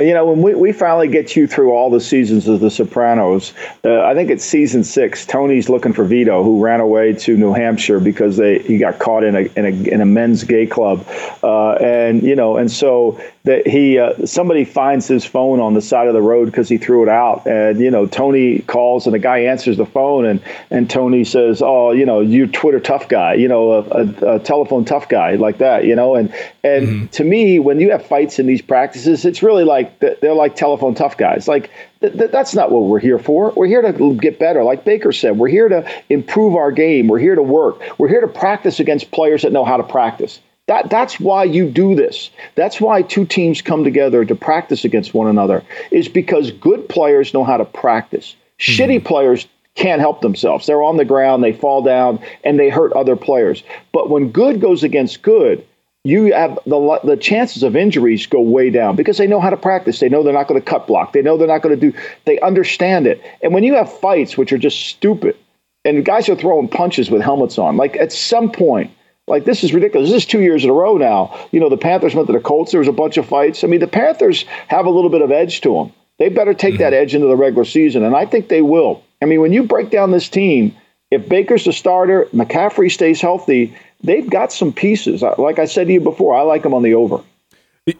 [0.00, 3.54] You know, when we, we finally get you through all the seasons of The Sopranos,
[3.84, 5.24] uh, I think it's season six.
[5.24, 9.22] Tony's looking for Vito, who ran away to New Hampshire because they he got caught
[9.22, 11.06] in a in a, in a men's gay club,
[11.42, 15.82] uh, and you know, and so that he uh, somebody finds his phone on the
[15.82, 19.14] side of the road because he threw it out, and you know, Tony calls and
[19.14, 23.08] the guy answers the phone, and and Tony says, "Oh, you know, you Twitter tough
[23.08, 26.88] guy, you know, a, a, a telephone tough guy like that, you know," and and
[26.88, 27.06] mm-hmm.
[27.08, 30.94] to me, when you have fights in these practices, it's really like they're like telephone
[30.94, 31.46] tough guys.
[31.46, 33.52] Like th- th- that's not what we're here for.
[33.54, 34.64] We're here to get better.
[34.64, 37.08] Like Baker said, we're here to improve our game.
[37.08, 37.82] We're here to work.
[37.98, 40.40] We're here to practice against players that know how to practice.
[40.66, 42.30] That, that's why you do this.
[42.54, 47.34] That's why two teams come together to practice against one another, is because good players
[47.34, 48.34] know how to practice.
[48.58, 48.82] Mm-hmm.
[48.82, 50.66] Shitty players can't help themselves.
[50.66, 53.62] They're on the ground, they fall down, and they hurt other players.
[53.92, 55.66] But when good goes against good,
[56.04, 59.56] you have the the chances of injuries go way down because they know how to
[59.56, 60.00] practice.
[60.00, 61.12] They know they're not going to cut block.
[61.14, 61.98] They know they're not going to do.
[62.26, 63.22] They understand it.
[63.42, 65.36] And when you have fights which are just stupid,
[65.84, 68.90] and guys are throwing punches with helmets on, like at some point,
[69.26, 70.10] like this is ridiculous.
[70.10, 71.36] This is two years in a row now.
[71.52, 72.72] You know the Panthers went to the Colts.
[72.72, 73.64] There was a bunch of fights.
[73.64, 75.92] I mean the Panthers have a little bit of edge to them.
[76.18, 76.82] They better take mm-hmm.
[76.82, 79.02] that edge into the regular season, and I think they will.
[79.22, 80.76] I mean when you break down this team,
[81.10, 85.22] if Baker's the starter, McCaffrey stays healthy they've got some pieces.
[85.38, 87.22] Like I said to you before, I like them on the over.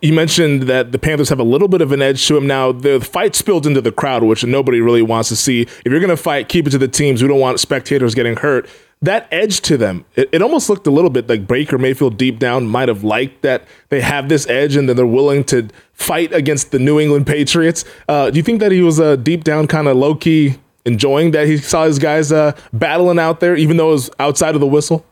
[0.01, 2.73] You mentioned that the Panthers have a little bit of an edge to them now.
[2.73, 5.61] The fight spilled into the crowd, which nobody really wants to see.
[5.61, 7.20] If you're going to fight, keep it to the teams.
[7.20, 8.66] We don't want spectators getting hurt.
[9.03, 12.38] That edge to them, it, it almost looked a little bit like Baker Mayfield deep
[12.38, 16.33] down might have liked that they have this edge and then they're willing to fight
[16.33, 17.85] against the New England Patriots.
[18.09, 20.55] Uh, do you think that he was uh, deep down kind of low key
[20.87, 24.55] enjoying that he saw his guys uh, battling out there, even though it was outside
[24.55, 25.05] of the whistle?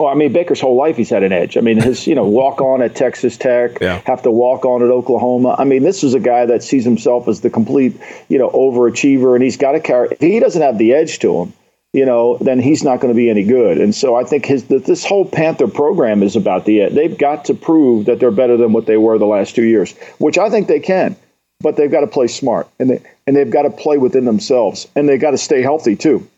[0.00, 1.56] Well, I mean, Baker's whole life he's had an edge.
[1.56, 4.00] I mean, his you know walk on at Texas Tech, yeah.
[4.06, 5.56] have to walk on at Oklahoma.
[5.58, 9.34] I mean, this is a guy that sees himself as the complete you know overachiever,
[9.34, 10.10] and he's got to carry.
[10.12, 11.52] If he doesn't have the edge to him,
[11.92, 13.78] you know, then he's not going to be any good.
[13.78, 16.94] And so I think his this whole Panther program is about the edge.
[16.94, 19.96] They've got to prove that they're better than what they were the last two years,
[20.18, 21.16] which I think they can.
[21.60, 24.86] But they've got to play smart, and they and they've got to play within themselves,
[24.94, 26.28] and they've got to stay healthy too.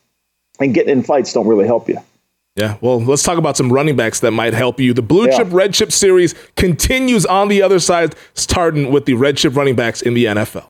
[0.59, 1.99] And getting in fights don't really help you.
[2.61, 4.93] Yeah, well, let's talk about some running backs that might help you.
[4.93, 5.39] The blue yeah.
[5.39, 9.77] chip, red chip series continues on the other side, starting with the red chip running
[9.77, 10.70] backs in the NFL.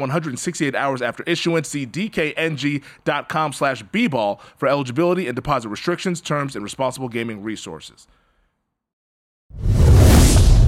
[0.01, 1.69] 168 hours after issuance.
[1.69, 8.07] See dkng.com slash bball for eligibility and deposit restrictions, terms, and responsible gaming resources.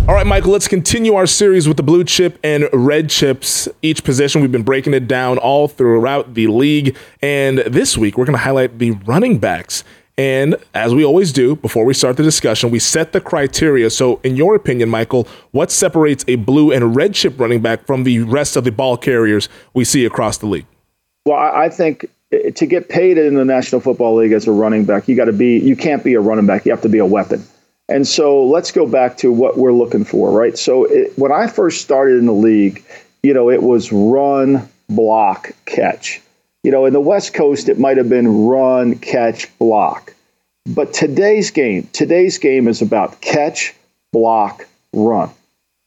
[0.05, 3.69] All right, Michael, let's continue our series with the blue chip and red chips.
[3.81, 6.97] Each position, we've been breaking it down all throughout the league.
[7.21, 9.85] And this week, we're going to highlight the running backs.
[10.17, 13.89] And as we always do, before we start the discussion, we set the criteria.
[13.89, 18.03] So, in your opinion, Michael, what separates a blue and red chip running back from
[18.03, 20.67] the rest of the ball carriers we see across the league?
[21.25, 24.85] Well, I think eh, to get paid in the National Football League as a running
[24.85, 26.65] back, you got to be, you can't be a running back.
[26.65, 27.43] You have to be a weapon.
[27.89, 30.57] And so let's go back to what we're looking for, right?
[30.57, 32.83] So it, when I first started in the league,
[33.23, 36.21] you know, it was run, block, catch.
[36.63, 40.15] You know, in the West Coast, it might have been run, catch, block.
[40.65, 43.75] But today's game, today's game is about catch,
[44.13, 45.29] block, run.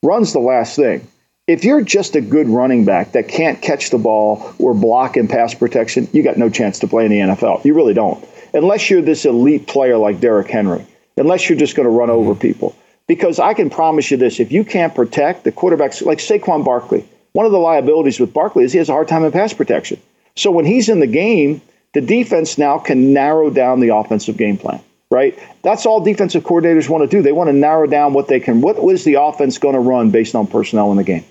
[0.03, 1.07] Run's the last thing.
[1.47, 5.29] if you're just a good running back that can't catch the ball or block in
[5.29, 7.65] pass protection, you got no chance to play in the NFL.
[7.65, 8.23] You really don't.
[8.53, 10.85] Unless you're this elite player like Derrick Henry,
[11.17, 12.75] unless you're just going to run over people.
[13.07, 17.09] Because I can promise you this if you can't protect the quarterbacks, like Saquon Barkley,
[17.33, 20.01] one of the liabilities with Barkley is he has a hard time in pass protection.
[20.37, 21.61] So when he's in the game,
[21.95, 25.39] the defense now can narrow down the offensive game plan right?
[25.63, 27.23] That's all defensive coordinators want to do.
[27.23, 28.61] They want to narrow down what they can.
[28.61, 31.25] What is the offense going to run based on personnel in the game?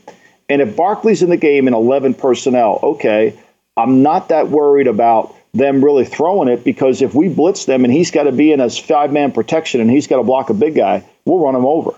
[0.50, 3.38] And if Barkley's in the game in 11 personnel, okay,
[3.76, 7.94] I'm not that worried about them really throwing it because if we blitz them and
[7.94, 10.54] he's got to be in as five man protection and he's got to block a
[10.54, 11.92] big guy, we'll run him over.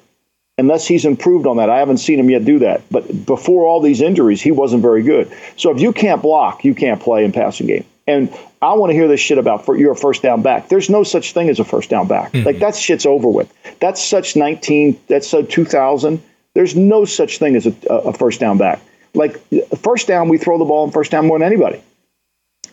[0.60, 1.70] Unless he's improved on that.
[1.70, 2.82] I haven't seen him yet do that.
[2.90, 5.32] But before all these injuries, he wasn't very good.
[5.56, 7.86] So if you can't block, you can't play in passing game.
[8.08, 10.70] And I want to hear this shit about for you're a first down back.
[10.70, 12.32] There's no such thing as a first down back.
[12.32, 12.46] Mm-hmm.
[12.46, 13.54] Like that shit's over with.
[13.80, 15.00] That's such 19.
[15.08, 16.24] That's so 2000.
[16.54, 18.82] There's no such thing as a, a first down back.
[19.14, 19.40] Like
[19.78, 21.84] first down, we throw the ball in first down more than anybody.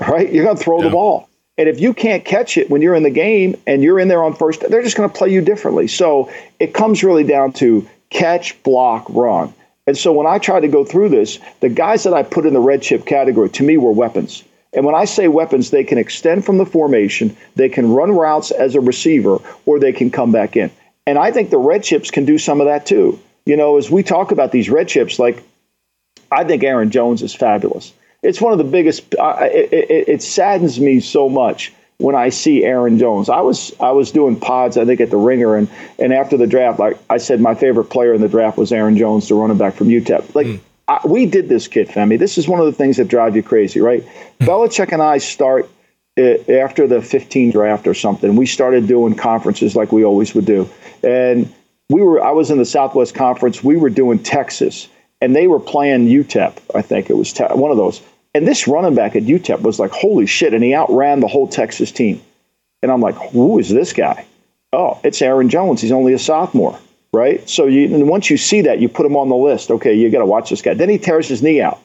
[0.00, 0.32] Right?
[0.32, 0.84] You're going to throw yeah.
[0.84, 1.28] the ball.
[1.56, 4.24] And if you can't catch it when you're in the game and you're in there
[4.24, 5.86] on first, they're just going to play you differently.
[5.86, 9.54] So it comes really down to catch, block, run.
[9.86, 12.54] And so when I try to go through this, the guys that I put in
[12.54, 14.42] the red chip category to me were weapons.
[14.72, 18.50] And when I say weapons, they can extend from the formation, they can run routes
[18.50, 20.70] as a receiver, or they can come back in.
[21.06, 23.20] And I think the red chips can do some of that too.
[23.46, 25.44] You know, as we talk about these red chips, like
[26.32, 27.92] I think Aaron Jones is fabulous.
[28.24, 29.14] It's one of the biggest.
[29.14, 33.28] Uh, it, it, it, saddens me so much when I see Aaron Jones.
[33.28, 36.46] I was I was doing pods, I think, at the Ringer, and and after the
[36.46, 39.58] draft, like I said, my favorite player in the draft was Aaron Jones, the running
[39.58, 40.34] back from UTEP.
[40.34, 40.46] Like.
[40.46, 40.60] Mm.
[40.86, 42.18] I, we did this, kid, Femi.
[42.18, 44.02] This is one of the things that drive you crazy, right?
[44.02, 44.44] Hmm.
[44.44, 45.70] Belichick and I start
[46.18, 48.36] uh, after the 15 draft or something.
[48.36, 50.68] We started doing conferences like we always would do,
[51.02, 51.50] and
[51.88, 53.64] we were I was in the Southwest Conference.
[53.64, 54.88] We were doing Texas,
[55.20, 56.58] and they were playing UTEP.
[56.74, 58.02] I think it was te- one of those.
[58.34, 60.54] And this running back at UTEP was like, holy shit!
[60.54, 62.20] And he outran the whole Texas team.
[62.82, 64.26] And I'm like, who is this guy?
[64.72, 65.80] Oh, it's Aaron Jones.
[65.80, 66.78] He's only a sophomore,
[67.12, 67.48] right?
[67.48, 69.70] So you, once you see that, you put him on the list.
[69.70, 70.74] Okay, you got to watch this guy.
[70.74, 71.80] Then he tears his knee out.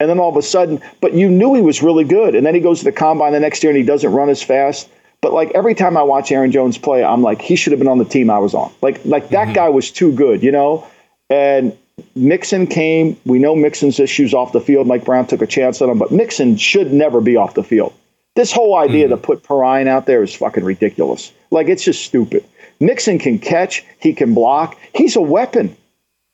[0.00, 2.34] And then all of a sudden, but you knew he was really good.
[2.34, 4.42] And then he goes to the combine the next year and he doesn't run as
[4.42, 4.88] fast.
[5.20, 7.86] But like every time I watch Aaron Jones play, I'm like, he should have been
[7.86, 8.72] on the team I was on.
[8.82, 9.54] Like, like that mm-hmm.
[9.54, 10.84] guy was too good, you know?
[11.30, 11.78] And
[12.14, 13.16] Mixon came.
[13.24, 14.86] We know Mixon's issues off the field.
[14.86, 17.92] Mike Brown took a chance on him, but Mixon should never be off the field.
[18.34, 19.16] This whole idea mm-hmm.
[19.16, 21.32] to put Perine out there is fucking ridiculous.
[21.50, 22.44] Like, it's just stupid.
[22.80, 25.76] Mixon can catch, he can block, he's a weapon.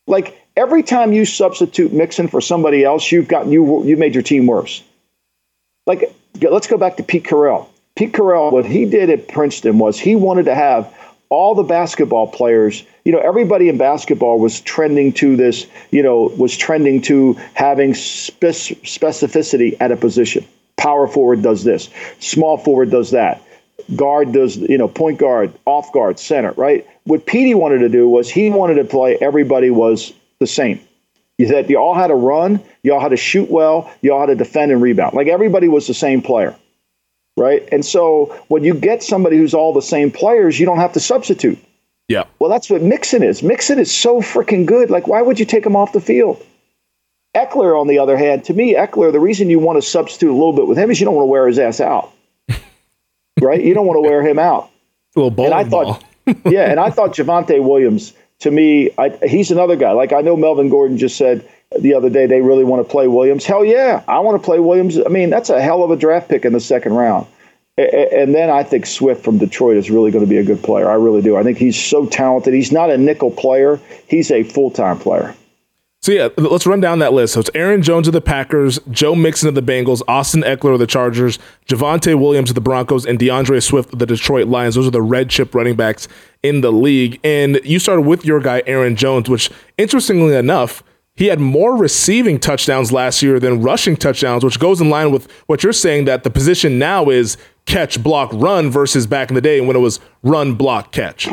[0.07, 4.23] Like, every time you substitute Mixon for somebody else, you've gotten you you made your
[4.23, 4.83] team worse.
[5.87, 7.69] Like, let's go back to Pete Carril.
[7.97, 10.95] Pete Carril, what he did at Princeton was he wanted to have
[11.31, 16.33] all the basketball players, you know, everybody in basketball was trending to this, you know,
[16.39, 20.47] was trending to having spec- specificity at a position.
[20.77, 23.43] Power forward does this, small forward does that,
[23.97, 26.87] guard does, you know, point guard, off guard, center, right?
[27.05, 30.81] What Petey wanted to do was he wanted to play everybody was the same.
[31.41, 34.27] Said you all had to run, you all had to shoot well, you all had
[34.27, 35.15] to defend and rebound.
[35.15, 36.57] Like everybody was the same player
[37.39, 37.67] right?
[37.73, 41.01] And so when you get somebody who's all the same players, you don't have to
[41.01, 41.59] substitute.
[42.09, 42.25] Yeah.
[42.39, 43.43] Well, that's what Mixon is.
[43.43, 44.91] Mixon is so freaking good.
[44.91, 46.45] Like, why would you take him off the field?
[47.37, 50.33] Ekeler, on the other hand, to me, Ekeler, the reason you want to substitute a
[50.33, 52.13] little bit with him is you don't want to wear his ass out,
[53.41, 53.63] right?
[53.63, 54.71] You don't want to wear him out.
[55.15, 56.05] Bowling and I thought,
[56.47, 59.93] yeah, and I thought Javonte Williams, to me, I, he's another guy.
[59.93, 63.09] Like I know Melvin Gordon just said the other day they really want to play
[63.09, 63.45] Williams.
[63.45, 64.99] Hell yeah, I want to play Williams.
[64.99, 67.27] I mean, that's a hell of a draft pick in the second round.
[67.77, 70.91] And then I think Swift from Detroit is really going to be a good player.
[70.91, 71.37] I really do.
[71.37, 72.53] I think he's so talented.
[72.53, 75.35] He's not a nickel player, he's a full time player.
[76.01, 77.35] So yeah, let's run down that list.
[77.35, 80.79] So it's Aaron Jones of the Packers, Joe Mixon of the Bengals, Austin Ekeler of
[80.79, 84.77] the Chargers, Javonte Williams of the Broncos, and D'Andre Swift of the Detroit Lions.
[84.77, 86.07] Those are the red chip running backs
[86.45, 87.19] in the league.
[87.25, 90.85] And you started with your guy Aaron Jones, which interestingly enough
[91.19, 95.29] he had more receiving touchdowns last year than rushing touchdowns, which goes in line with
[95.47, 99.41] what you're saying that the position now is catch, block, run versus back in the
[99.41, 101.29] day when it was run, block, catch.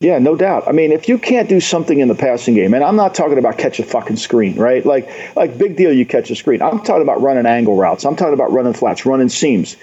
[0.00, 0.66] Yeah, no doubt.
[0.66, 3.38] I mean, if you can't do something in the passing game, and I'm not talking
[3.38, 4.84] about catch a fucking screen, right?
[4.84, 6.60] Like, like big deal, you catch a screen.
[6.60, 8.04] I'm talking about running angle routes.
[8.04, 9.76] I'm talking about running flats, running seams,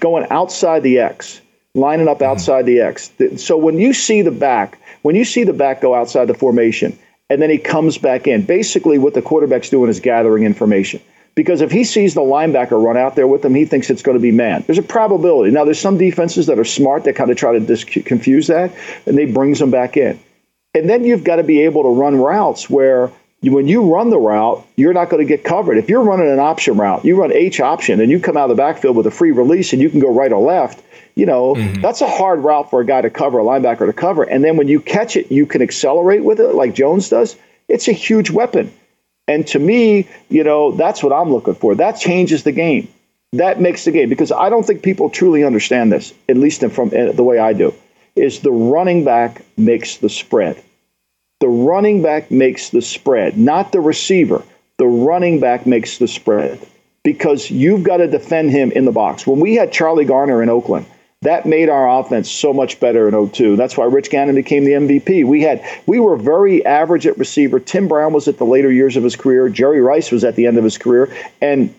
[0.00, 1.40] going outside the X,
[1.74, 2.30] lining up mm-hmm.
[2.32, 3.12] outside the X.
[3.36, 6.98] So when you see the back, when you see the back go outside the formation,
[7.28, 8.42] and then he comes back in.
[8.42, 11.00] Basically, what the quarterback's doing is gathering information.
[11.34, 14.16] Because if he sees the linebacker run out there with him, he thinks it's going
[14.16, 14.64] to be man.
[14.66, 15.50] There's a probability.
[15.50, 18.74] Now, there's some defenses that are smart that kind of try to dis- confuse that,
[19.04, 20.18] and they brings them back in.
[20.72, 24.18] And then you've got to be able to run routes where when you run the
[24.18, 25.78] route, you're not going to get covered.
[25.78, 28.56] If you're running an option route, you run H option and you come out of
[28.56, 30.82] the backfield with a free release and you can go right or left,
[31.14, 31.80] you know, mm-hmm.
[31.80, 34.22] that's a hard route for a guy to cover, a linebacker to cover.
[34.22, 37.36] And then when you catch it, you can accelerate with it like Jones does.
[37.68, 38.72] It's a huge weapon.
[39.28, 41.74] And to me, you know, that's what I'm looking for.
[41.74, 42.88] That changes the game.
[43.32, 46.88] That makes the game because I don't think people truly understand this, at least from
[46.88, 47.74] uh, the way I do,
[48.14, 50.62] is the running back makes the spread.
[51.40, 54.42] The running back makes the spread, not the receiver.
[54.78, 56.66] The running back makes the spread
[57.02, 59.26] because you've got to defend him in the box.
[59.26, 60.86] When we had Charlie Garner in Oakland,
[61.22, 63.56] that made our offense so much better in 02.
[63.56, 65.26] That's why Rich Gannon became the MVP.
[65.26, 67.58] We had we were very average at receiver.
[67.58, 69.48] Tim Brown was at the later years of his career.
[69.48, 71.74] Jerry Rice was at the end of his career, and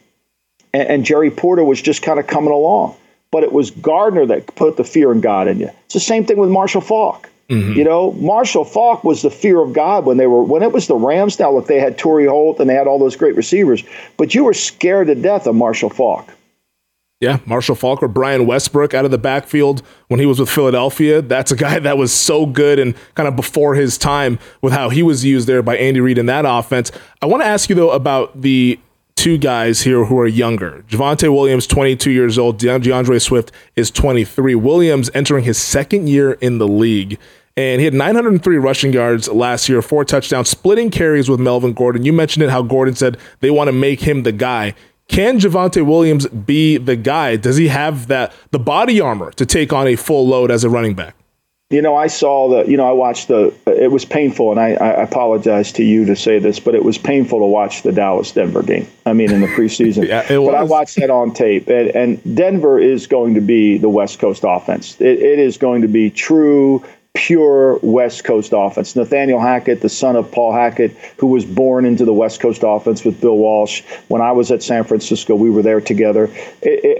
[0.74, 2.96] and, Jerry Porter was just kind of coming along.
[3.32, 5.72] But it was Garner that put the fear in God in you.
[5.86, 7.30] It's the same thing with Marshall Faulk.
[7.50, 7.74] Mm-hmm.
[7.74, 10.88] You know, Marshall Faulk was the fear of God when they were when it was
[10.88, 11.40] the Rams.
[11.40, 13.84] Now, look, they had Torry Holt and they had all those great receivers,
[14.18, 16.30] but you were scared to death of Marshall Faulk.
[17.20, 21.22] Yeah, Marshall Faulk or Brian Westbrook out of the backfield when he was with Philadelphia.
[21.22, 24.90] That's a guy that was so good and kind of before his time with how
[24.90, 26.92] he was used there by Andy Reid in that offense.
[27.22, 28.80] I want to ask you though about the
[29.18, 30.86] two guys here who are younger.
[30.88, 32.58] Javonte Williams, 22 years old.
[32.58, 34.56] D'Andre Swift is 23.
[34.56, 37.20] Williams entering his second year in the league
[37.58, 42.06] and he had 903 rushing yards last year, four touchdowns, splitting carries with Melvin Gordon.
[42.06, 44.76] You mentioned it how Gordon said they want to make him the guy.
[45.08, 47.36] Can Javonte Williams be the guy?
[47.36, 50.70] Does he have that the body armor to take on a full load as a
[50.70, 51.16] running back?
[51.70, 54.76] You know, I saw the, you know, I watched the, it was painful, and I,
[54.76, 58.32] I apologize to you to say this, but it was painful to watch the Dallas
[58.32, 58.88] Denver game.
[59.06, 60.08] I mean, in the preseason.
[60.08, 60.54] yeah, it was.
[60.54, 64.20] But I watched that on tape, and, and Denver is going to be the West
[64.20, 64.96] Coast offense.
[65.02, 66.86] It, it is going to be true
[67.18, 68.96] pure West Coast offense.
[68.96, 73.04] Nathaniel Hackett, the son of Paul Hackett, who was born into the West Coast offense
[73.04, 73.82] with Bill Walsh.
[74.08, 76.30] When I was at San Francisco, we were there together.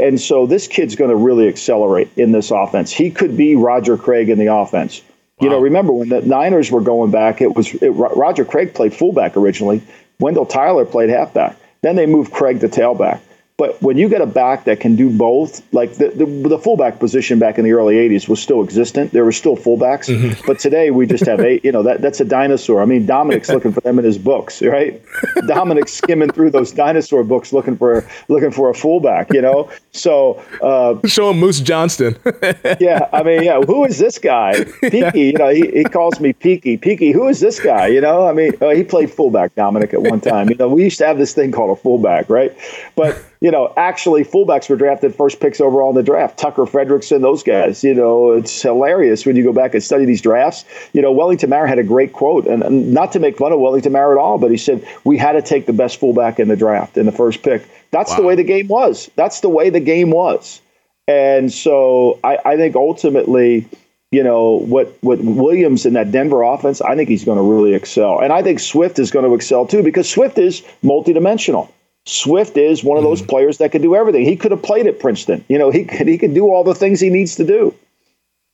[0.02, 2.92] And so this kid's going to really accelerate in this offense.
[2.92, 5.04] He could be Roger Craig in the offense.
[5.38, 5.46] Wow.
[5.46, 8.96] You know, remember when the Niners were going back, it was it, Roger Craig played
[8.96, 9.84] fullback originally.
[10.20, 11.56] Wendell Tyler played halfback.
[11.84, 13.20] Then they moved Craig to tailback.
[13.58, 17.00] But when you get a back that can do both, like the, the, the, fullback
[17.00, 19.14] position back in the early 80s was still existent.
[19.14, 20.14] There were still fullbacks.
[20.14, 20.46] Mm-hmm.
[20.46, 22.84] But today we just have eight, you know, that, that's a dinosaur.
[22.84, 25.02] I mean, Dominic's looking for them in his books, right?
[25.48, 29.72] Dominic's skimming through those dinosaur books looking for looking for a fullback, you know?
[29.92, 32.16] So uh, show him Moose Johnston.
[32.80, 33.10] yeah.
[33.12, 34.66] I mean, yeah, who is this guy?
[34.82, 35.14] Peaky, yeah.
[35.14, 36.78] you know, he, he calls me Peaky.
[36.78, 37.88] Peaky, who is this guy?
[37.88, 40.48] You know, I mean, uh, he played fullback, Dominic, at one time.
[40.50, 42.56] You know, we used to have this thing called a fullback, right?
[42.96, 46.38] But you know, actually fullbacks were drafted first picks overall in the draft.
[46.38, 47.84] Tucker Frederickson, those guys.
[47.84, 50.66] You know, it's hilarious when you go back and study these drafts.
[50.94, 53.60] You know, Wellington Mara had a great quote, and, and not to make fun of
[53.60, 56.48] Wellington Mara at all, but he said, We had to take the best fullback in
[56.48, 57.68] the draft in the first pick.
[57.92, 58.18] That's wow.
[58.18, 59.10] the way the game was.
[59.16, 60.62] That's the way the game was.
[61.08, 63.68] And so I, I think ultimately,
[64.12, 67.74] you know what what Williams in that Denver offense, I think he's going to really
[67.74, 71.70] excel, and I think Swift is going to excel too because Swift is multidimensional.
[72.08, 73.30] Swift is one of those mm-hmm.
[73.30, 74.24] players that can do everything.
[74.24, 75.44] He could have played at Princeton.
[75.50, 77.76] You know, he could, he could do all the things he needs to do.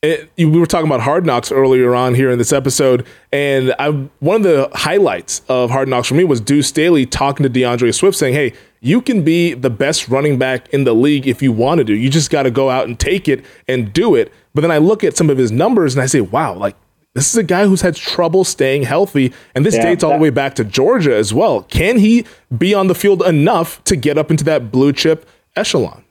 [0.01, 3.91] It, we were talking about Hard Knocks earlier on here in this episode, and I,
[4.19, 7.89] one of the highlights of Hard Knocks for me was Deuce Staley talking to D'Andre
[7.93, 11.53] Swift, saying, "Hey, you can be the best running back in the league if you
[11.53, 11.93] want to do.
[11.93, 14.77] You just got to go out and take it and do it." But then I
[14.77, 16.75] look at some of his numbers and I say, "Wow, like
[17.13, 20.17] this is a guy who's had trouble staying healthy, and this yeah, dates all that,
[20.17, 21.61] the way back to Georgia as well.
[21.63, 26.03] Can he be on the field enough to get up into that blue chip echelon?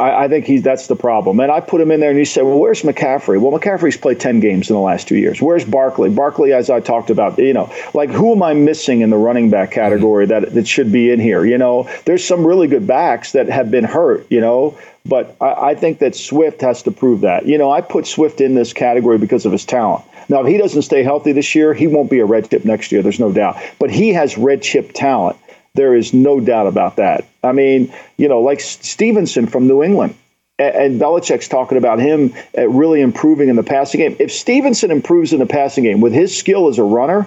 [0.00, 1.38] I, I think he's that's the problem.
[1.40, 4.18] And I put him in there, and you said, "Well, where's McCaffrey?" Well, McCaffrey's played
[4.18, 5.40] ten games in the last two years.
[5.40, 6.10] Where's Barkley?
[6.10, 9.50] Barkley, as I talked about, you know, like who am I missing in the running
[9.50, 10.44] back category mm-hmm.
[10.44, 11.44] that that should be in here?
[11.44, 14.26] You know, there's some really good backs that have been hurt.
[14.30, 17.46] You know, but I, I think that Swift has to prove that.
[17.46, 20.04] You know, I put Swift in this category because of his talent.
[20.30, 22.92] Now, if he doesn't stay healthy this year, he won't be a red chip next
[22.92, 23.02] year.
[23.02, 23.60] There's no doubt.
[23.80, 25.36] But he has red chip talent.
[25.74, 27.26] There is no doubt about that.
[27.42, 30.14] I mean, you know, like Stevenson from New England.
[30.58, 34.16] And Belichick's talking about him really improving in the passing game.
[34.20, 37.26] If Stevenson improves in the passing game with his skill as a runner,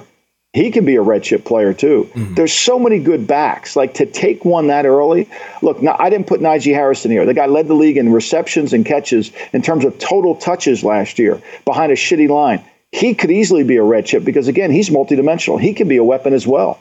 [0.54, 2.10] he can be a red chip player too.
[2.14, 2.36] Mm-hmm.
[2.36, 3.76] There's so many good backs.
[3.76, 5.28] Like to take one that early.
[5.64, 7.26] Look, now, I didn't put Najee Harrison here.
[7.26, 11.18] The guy led the league in receptions and catches in terms of total touches last
[11.18, 12.64] year behind a shitty line
[12.94, 15.60] he could easily be a red chip because again, he's multidimensional.
[15.60, 16.80] He can be a weapon as well.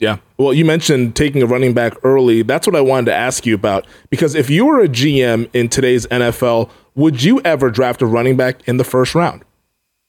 [0.00, 0.18] Yeah.
[0.36, 2.42] Well, you mentioned taking a running back early.
[2.42, 5.68] That's what I wanted to ask you about because if you were a GM in
[5.68, 9.44] today's NFL, would you ever draft a running back in the first round?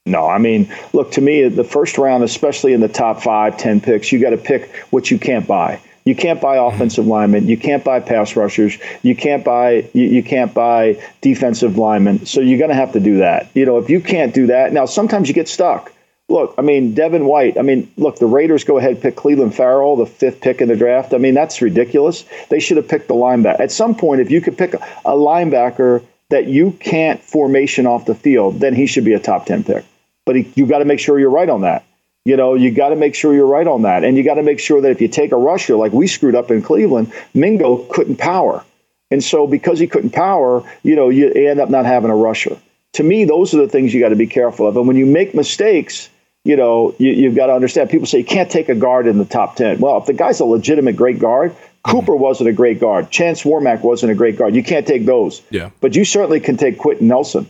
[0.08, 3.80] No, I mean, look to me, the first round, especially in the top five, ten
[3.80, 5.80] picks, you got to pick what you can't buy.
[6.10, 7.48] You can't buy offensive linemen.
[7.48, 8.80] You can't buy pass rushers.
[9.04, 12.26] You can't buy you, you can't buy defensive linemen.
[12.26, 13.48] So you're going to have to do that.
[13.54, 15.94] You know, if you can't do that, now sometimes you get stuck.
[16.28, 17.60] Look, I mean, Devin White.
[17.60, 20.76] I mean, look, the Raiders go ahead pick Clelin Ferrell, the fifth pick in the
[20.76, 21.14] draft.
[21.14, 22.26] I mean, that's ridiculous.
[22.50, 23.60] They should have picked the linebacker.
[23.60, 28.16] At some point, if you could pick a linebacker that you can't formation off the
[28.16, 29.86] field, then he should be a top ten pick.
[30.26, 31.86] But he, you got to make sure you're right on that.
[32.26, 34.04] You know, you got to make sure you're right on that.
[34.04, 36.36] And you got to make sure that if you take a rusher, like we screwed
[36.36, 38.64] up in Cleveland, Mingo couldn't power.
[39.12, 42.58] And so because he couldn't power, you know, you end up not having a rusher.
[42.94, 44.78] To me, those are the things you got to be careful of.
[44.78, 46.10] And when you make mistakes,
[46.44, 47.90] you know, you, have got to understand.
[47.90, 49.80] People say you can't take a guard in the top 10.
[49.80, 53.10] Well, if the guy's a legitimate great guard, Cooper wasn't a great guard.
[53.12, 54.56] Chance Warmack wasn't a great guard.
[54.56, 55.42] You can't take those.
[55.50, 55.70] Yeah.
[55.82, 57.48] But you certainly can take Quenton Nelson.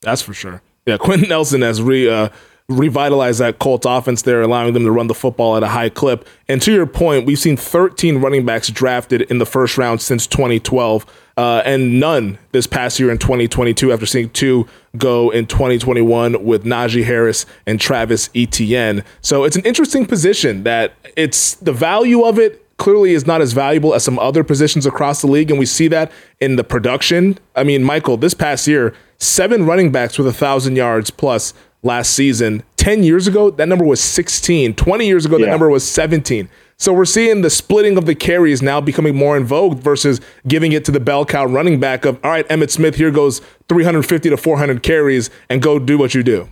[0.00, 0.62] That's for sure.
[0.86, 2.28] Yeah, Quenton Nelson has re, uh,
[2.68, 6.26] revitalize that Colts offense there, allowing them to run the football at a high clip.
[6.48, 10.26] And to your point, we've seen 13 running backs drafted in the first round since
[10.26, 11.04] 2012,
[11.36, 16.64] uh, and none this past year in 2022 after seeing two go in 2021 with
[16.64, 19.04] Najee Harris and Travis Etienne.
[19.20, 23.52] So it's an interesting position that it's the value of it clearly is not as
[23.52, 25.50] valuable as some other positions across the league.
[25.50, 26.10] And we see that
[26.40, 27.38] in the production.
[27.54, 31.54] I mean, Michael, this past year, seven running backs with a thousand yards plus
[31.84, 32.62] last season.
[32.76, 34.74] 10 years ago, that number was 16.
[34.74, 35.46] 20 years ago, yeah.
[35.46, 36.48] that number was 17.
[36.76, 40.72] So we're seeing the splitting of the carries now becoming more in vogue versus giving
[40.72, 44.30] it to the bell cow running back of, all right, Emmitt Smith, here goes 350
[44.30, 46.48] to 400 carries and go do what you do.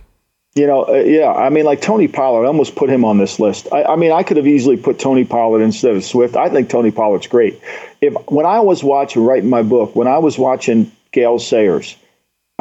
[0.55, 3.39] You know, uh, yeah, I mean, like Tony Pollard, I almost put him on this
[3.39, 3.67] list.
[3.71, 6.35] I, I, mean, I could have easily put Tony Pollard instead of Swift.
[6.35, 7.59] I think Tony Pollard's great.
[8.01, 11.95] If when I was watching, writing my book, when I was watching Gale Sayers,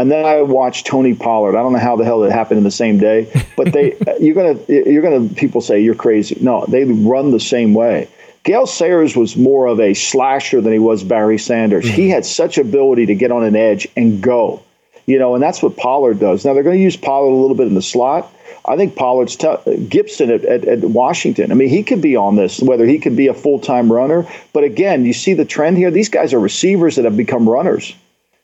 [0.02, 1.56] and then I watched Tony Pollard.
[1.56, 4.34] I don't know how the hell it happened in the same day, but they you're
[4.34, 6.36] gonna you're gonna people say you're crazy.
[6.40, 8.08] No, they run the same way.
[8.42, 11.84] Gale Sayers was more of a slasher than he was Barry Sanders.
[11.84, 11.94] Mm-hmm.
[11.94, 14.60] He had such ability to get on an edge and go,
[15.06, 16.44] you know, and that's what Pollard does.
[16.44, 18.28] Now they're going to use Pollard a little bit in the slot.
[18.64, 21.52] I think Pollard's t- Gibson at, at, at, Washington.
[21.52, 24.26] I mean, he could be on this, whether he could be a full time runner.
[24.52, 25.92] But again, you see the trend here.
[25.92, 27.94] These guys are receivers that have become runners.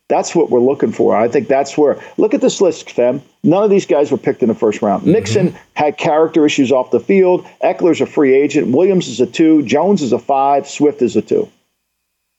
[0.08, 1.14] That's what we're looking for.
[1.14, 2.02] I think that's where.
[2.16, 3.22] Look at this list, Fem.
[3.42, 5.02] None of these guys were picked in the first round.
[5.02, 5.12] Mm-hmm.
[5.12, 7.46] Mixon had character issues off the field.
[7.62, 8.74] Ekeler's a free agent.
[8.74, 9.62] Williams is a two.
[9.64, 10.66] Jones is a five.
[10.66, 11.48] Swift is a two.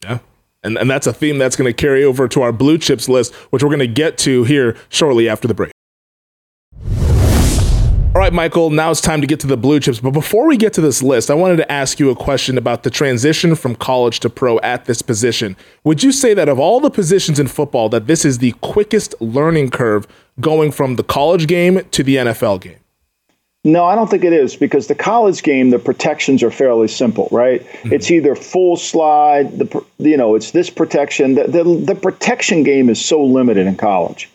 [0.04, 0.20] Yeah.
[0.64, 3.34] And, and that's a theme that's going to carry over to our blue chips list,
[3.52, 5.72] which we're going to get to here shortly after the break.
[8.20, 10.02] All right, Michael, now it's time to get to the blue chips.
[10.02, 12.84] But before we get to this list, I wanted to ask you a question about
[12.84, 15.56] the transition from college to pro at this position.
[15.86, 19.16] Would you say that of all the positions in football, that this is the quickest
[19.22, 20.06] learning curve
[20.42, 22.80] going from the college game to the NFL game?
[23.64, 27.30] No, I don't think it is because the college game, the protections are fairly simple,
[27.32, 27.62] right?
[27.62, 27.94] Mm-hmm.
[27.94, 31.36] It's either full slide, the you know, it's this protection.
[31.36, 34.30] The, the, the protection game is so limited in college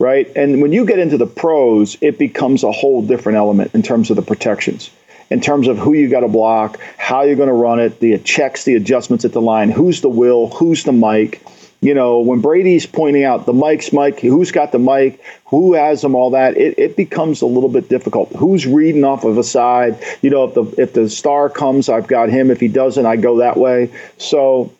[0.00, 0.34] right?
[0.34, 4.10] And when you get into the pros, it becomes a whole different element in terms
[4.10, 4.90] of the protections,
[5.28, 8.18] in terms of who you got to block, how you're going to run it, the
[8.18, 11.42] checks, the adjustments at the line, who's the will, who's the mic.
[11.82, 16.02] You know, when Brady's pointing out the mic's mic, who's got the mic, who has
[16.02, 18.30] them, all that, it, it becomes a little bit difficult.
[18.36, 19.98] Who's reading off of a side?
[20.20, 22.50] You know, if the if the star comes, I've got him.
[22.50, 23.90] If he doesn't, I go that way.
[24.18, 24.74] So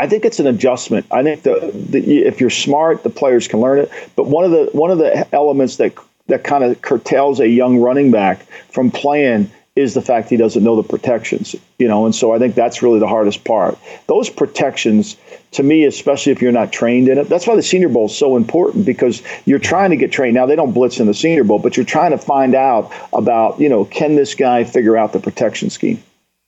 [0.00, 1.04] I think it's an adjustment.
[1.10, 3.90] I think the, the, if you're smart, the players can learn it.
[4.16, 5.94] But one of the one of the elements that
[6.28, 10.64] that kind of curtails a young running back from playing is the fact he doesn't
[10.64, 11.54] know the protections.
[11.78, 13.78] You know, and so I think that's really the hardest part.
[14.06, 15.18] Those protections,
[15.50, 18.16] to me, especially if you're not trained in it, that's why the Senior Bowl is
[18.16, 20.34] so important because you're trying to get trained.
[20.34, 23.60] Now they don't blitz in the Senior Bowl, but you're trying to find out about
[23.60, 26.02] you know can this guy figure out the protection scheme.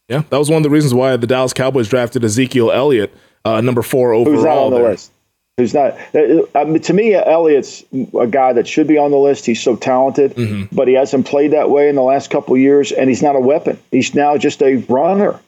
[0.08, 3.14] Yeah, that was one of the reasons why the Dallas Cowboys drafted Ezekiel Elliott
[3.44, 4.34] uh, number four overall.
[4.34, 4.90] Who's not on the there.
[4.90, 5.12] list?
[5.58, 5.98] Who's not?
[6.14, 7.84] Uh, I mean, to me, Elliott's
[8.18, 9.44] a guy that should be on the list.
[9.44, 10.74] He's so talented, mm-hmm.
[10.74, 13.40] but he hasn't played that way in the last couple years, and he's not a
[13.40, 13.78] weapon.
[13.90, 15.38] He's now just a runner.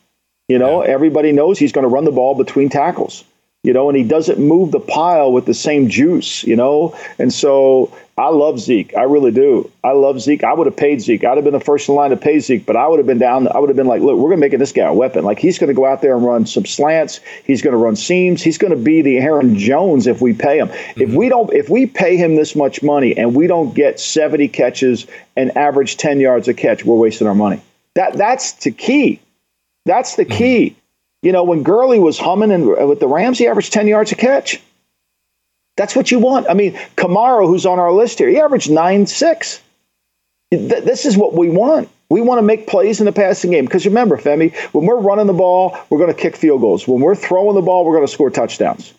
[0.48, 0.90] You know, yeah.
[0.90, 3.24] everybody knows he's going to run the ball between tackles
[3.64, 6.96] you know, and he doesn't move the pile with the same juice, you know.
[7.18, 8.94] And so I love Zeke.
[8.94, 9.70] I really do.
[9.82, 10.44] I love Zeke.
[10.44, 11.24] I would have paid Zeke.
[11.24, 13.18] I'd have been the first in line to pay Zeke, but I would have been
[13.18, 13.48] down.
[13.48, 15.24] I would have been like, look, we're going to make this guy a weapon.
[15.24, 17.20] Like he's going to go out there and run some slants.
[17.44, 18.42] He's going to run seams.
[18.42, 20.68] He's going to be the Aaron Jones if we pay him.
[20.68, 21.00] Mm-hmm.
[21.00, 24.46] If we don't, if we pay him this much money and we don't get 70
[24.48, 25.06] catches
[25.36, 27.62] and average 10 yards a catch, we're wasting our money.
[27.94, 29.20] That that's the key.
[29.86, 30.76] That's the mm-hmm.
[31.24, 34.14] You know, when Gurley was humming and with the Rams, he averaged 10 yards a
[34.14, 34.60] catch.
[35.76, 36.48] That's what you want.
[36.50, 39.60] I mean, Kamara, who's on our list here, he averaged nine six.
[40.50, 41.88] This is what we want.
[42.10, 43.64] We want to make plays in the passing game.
[43.64, 46.86] Because remember, Femi, when we're running the ball, we're going to kick field goals.
[46.86, 48.92] When we're throwing the ball, we're going to score touchdowns.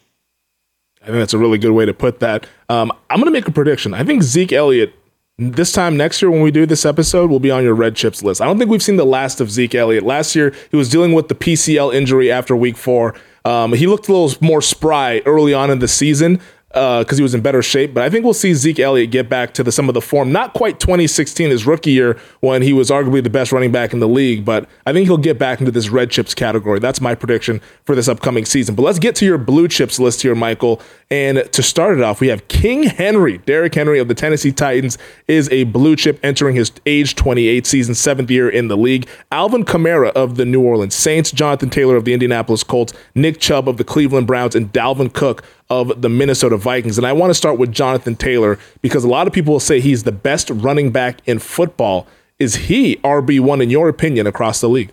[1.04, 2.48] I think that's a really good way to put that.
[2.70, 3.94] Um, I'm going to make a prediction.
[3.94, 4.96] I think Zeke Elliott,
[5.38, 8.24] this time next year when we do this episode, will be on your red chips
[8.24, 8.42] list.
[8.42, 10.04] I don't think we've seen the last of Zeke Elliott.
[10.04, 13.16] Last year, he was dealing with the PCL injury after week four.
[13.44, 16.40] Um, he looked a little more spry early on in the season
[16.76, 17.94] because uh, he was in better shape.
[17.94, 20.34] But I think we'll see Zeke Elliott get back to the, some of the form.
[20.34, 24.00] Not quite 2016, his rookie year, when he was arguably the best running back in
[24.00, 24.44] the league.
[24.44, 26.80] But I think he'll get back into this red chips category.
[26.80, 28.76] That's my prediction for this upcoming season.
[28.76, 30.82] But let's get to your blue chips list here, Michael.
[31.10, 33.38] And to start it off, we have King Henry.
[33.38, 34.98] Derrick Henry of the Tennessee Titans
[35.30, 39.08] is a blue chip entering his age 28 season, seventh year in the league.
[39.32, 43.70] Alvin Kamara of the New Orleans Saints, Jonathan Taylor of the Indianapolis Colts, Nick Chubb
[43.70, 46.98] of the Cleveland Browns, and Dalvin Cook of the Minnesota Vikings.
[46.98, 49.80] And I want to start with Jonathan Taylor because a lot of people will say
[49.80, 52.08] he's the best running back in football.
[52.38, 54.92] Is he RB1 in your opinion across the league?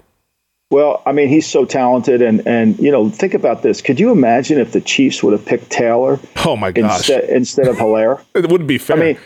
[0.71, 3.83] Well, I mean, he's so talented, and and you know, think about this.
[3.83, 6.19] Could you imagine if the Chiefs would have picked Taylor?
[6.47, 7.11] Oh my gosh!
[7.11, 8.97] Instead, instead of Helaire, it wouldn't be fair.
[8.97, 9.19] I mean,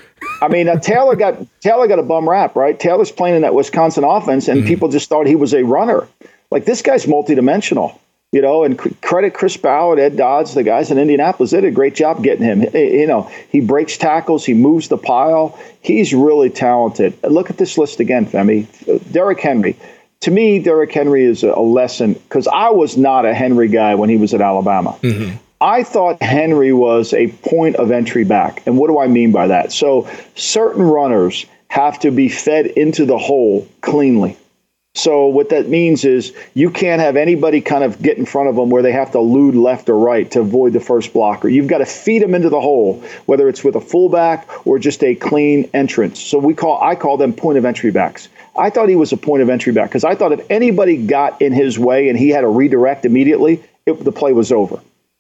[0.43, 2.79] I mean, uh, Taylor got Taylor got a bum rap, right?
[2.81, 4.67] Taylor's playing in that Wisconsin offense, and mm-hmm.
[4.67, 6.09] people just thought he was a runner.
[6.51, 7.97] Like this guy's multidimensional
[8.37, 11.53] you know, and credit Chris Ballard, Ed Dodds, the guys in Indianapolis.
[11.53, 12.65] They did a great job getting him.
[12.75, 15.59] You know, he breaks tackles, he moves the pile.
[15.81, 17.19] He's really talented.
[17.23, 18.67] Look at this list again, Femi.
[19.11, 19.79] Derrick Henry.
[20.21, 24.11] To me, Derrick Henry is a lesson because I was not a Henry guy when
[24.11, 24.99] he was at Alabama.
[25.01, 25.37] Mm-hmm.
[25.59, 28.63] I thought Henry was a point of entry back.
[28.67, 29.73] And what do I mean by that?
[29.73, 34.37] So certain runners have to be fed into the hole cleanly.
[34.97, 38.57] So what that means is you can't have anybody kind of get in front of
[38.57, 41.51] them where they have to elude left or right to avoid the first blocker.
[41.51, 45.05] You've got to feed them into the hole, whether it's with a fullback or just
[45.05, 46.19] a clean entrance.
[46.19, 48.31] So we call I call them point of entry backs.
[48.59, 51.43] I thought he was a point of entry back because I thought if anybody got
[51.43, 54.77] in his way and he had to redirect immediately, it, the play was over.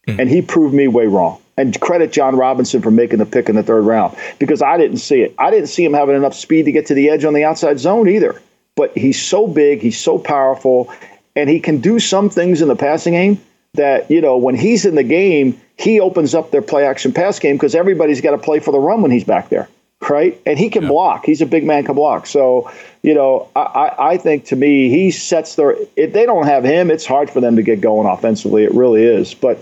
[0.09, 0.21] Mm-hmm.
[0.21, 1.39] And he proved me way wrong.
[1.59, 4.99] And credit John Robinson for making the pick in the third round because I didn't
[4.99, 5.35] see it.
[5.39, 7.79] I didn't see him having enough speed to get to the edge on the outside
[7.79, 8.41] zone either
[8.77, 10.93] but he's so big, he's so powerful,
[11.35, 13.41] and he can do some things in the passing game
[13.75, 17.39] that, you know, when he's in the game, he opens up their play action pass
[17.39, 19.69] game because everybody's got to play for the run when he's back there.
[20.09, 20.41] Right.
[20.45, 20.91] And he can yeah.
[20.91, 21.25] block.
[21.25, 22.27] He's a big man, can block.
[22.27, 22.71] So,
[23.03, 26.91] you know, I, I think to me, he sets their, if they don't have him,
[26.91, 28.65] it's hard for them to get going offensively.
[28.65, 29.33] It really is.
[29.35, 29.59] But,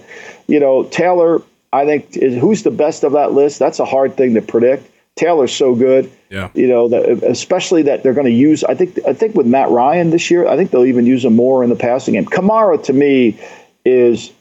[0.48, 1.40] you know, Taylor,
[1.72, 3.58] I think, is, who's the best of that list?
[3.60, 4.90] That's a hard thing to predict.
[5.16, 6.10] Taylor's so good.
[6.28, 6.50] Yeah.
[6.54, 8.64] You know, that, especially that they're going to use.
[8.64, 8.98] I think.
[9.06, 11.70] I think with Matt Ryan this year, I think they'll even use him more in
[11.70, 12.26] the passing game.
[12.26, 13.38] Kamara to me
[13.84, 14.32] is.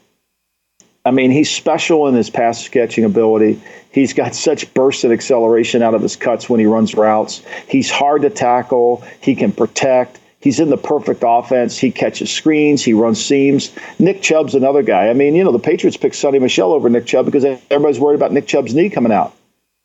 [1.06, 3.60] I mean, he's special in his pass catching ability.
[3.92, 7.42] He's got such burst and acceleration out of his cuts when he runs routes.
[7.68, 9.04] He's hard to tackle.
[9.20, 10.18] He can protect.
[10.40, 11.76] He's in the perfect offense.
[11.78, 12.82] He catches screens.
[12.82, 13.70] He runs seams.
[13.98, 15.08] Nick Chubb's another guy.
[15.08, 18.16] I mean, you know, the Patriots picked Sony Michel over Nick Chubb because everybody's worried
[18.16, 19.34] about Nick Chubb's knee coming out.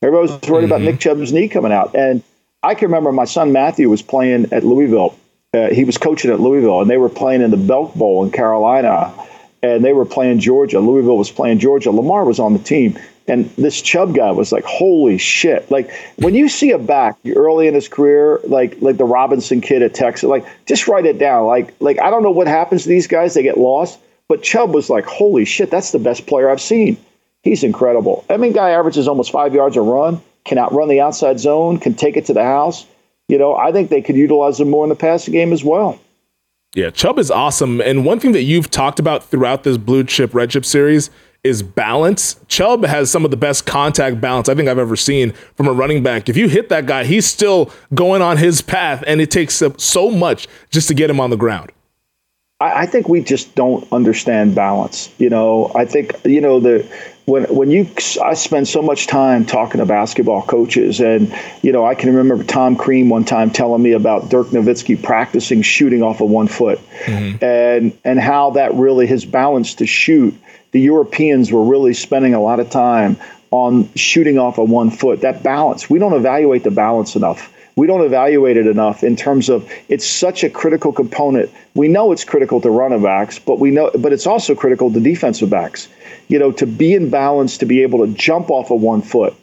[0.01, 0.65] Everybody was worried mm-hmm.
[0.65, 1.93] about Nick Chubb's knee coming out.
[1.93, 2.23] And
[2.63, 5.15] I can remember my son Matthew was playing at Louisville.
[5.53, 8.31] Uh, he was coaching at Louisville, and they were playing in the Belk Bowl in
[8.31, 9.13] Carolina,
[9.63, 10.79] and they were playing Georgia.
[10.79, 11.91] Louisville was playing Georgia.
[11.91, 12.97] Lamar was on the team.
[13.27, 15.69] And this Chubb guy was like, holy shit.
[15.69, 19.83] Like when you see a back early in his career, like like the Robinson kid
[19.83, 21.45] at Texas, like just write it down.
[21.45, 23.99] Like like I don't know what happens to these guys, they get lost.
[24.27, 26.97] But Chubb was like, holy shit, that's the best player I've seen.
[27.43, 28.25] He's incredible.
[28.29, 31.93] I mean, guy averages almost five yards a run, can outrun the outside zone, can
[31.93, 32.85] take it to the house.
[33.27, 35.99] You know, I think they could utilize him more in the passing game as well.
[36.75, 37.81] Yeah, Chubb is awesome.
[37.81, 41.09] And one thing that you've talked about throughout this blue chip, red chip series
[41.43, 42.35] is balance.
[42.47, 45.73] Chubb has some of the best contact balance I think I've ever seen from a
[45.73, 46.27] running back.
[46.27, 50.11] If you hit that guy, he's still going on his path, and it takes so
[50.11, 51.71] much just to get him on the ground.
[52.61, 55.13] I, think we just don't understand balance.
[55.17, 56.85] You know, I think you know the
[57.23, 57.89] when when you
[58.21, 62.43] I spend so much time talking to basketball coaches, and you know I can remember
[62.43, 66.79] Tom Crean one time telling me about Dirk Nowitzki practicing shooting off of one foot,
[67.05, 67.41] mm-hmm.
[67.41, 70.35] and and how that really his balance to shoot.
[70.71, 73.17] The Europeans were really spending a lot of time
[73.51, 75.21] on shooting off of one foot.
[75.21, 79.47] That balance, we don't evaluate the balance enough we don't evaluate it enough in terms
[79.47, 81.49] of it's such a critical component.
[81.75, 84.99] We know it's critical to running backs, but we know but it's also critical to
[84.99, 85.87] defensive backs.
[86.27, 89.33] You know, to be in balance, to be able to jump off of one foot.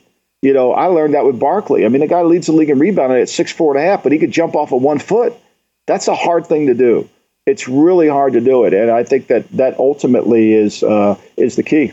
[0.42, 1.86] You know, I learned that with Barkley.
[1.86, 4.02] I mean, the guy leads the league in rebounding at six four and a half,
[4.02, 5.32] but he could jump off of one foot.
[5.86, 7.08] That's a hard thing to do.
[7.46, 11.56] It's really hard to do it, and I think that that ultimately is uh, is
[11.56, 11.92] the key.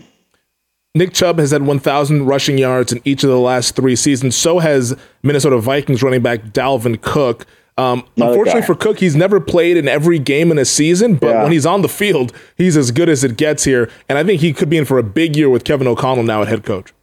[0.96, 4.36] Nick Chubb has had 1,000 rushing yards in each of the last three seasons.
[4.36, 7.48] So has Minnesota Vikings running back Dalvin Cook.
[7.80, 8.68] Um, unfortunately guy.
[8.68, 11.42] for Cook, he's never played in every game in a season, but yeah.
[11.42, 13.90] when he's on the field, he's as good as it gets here.
[14.08, 16.44] And I think he could be in for a big year with Kevin O'Connell now
[16.44, 16.94] at head coach.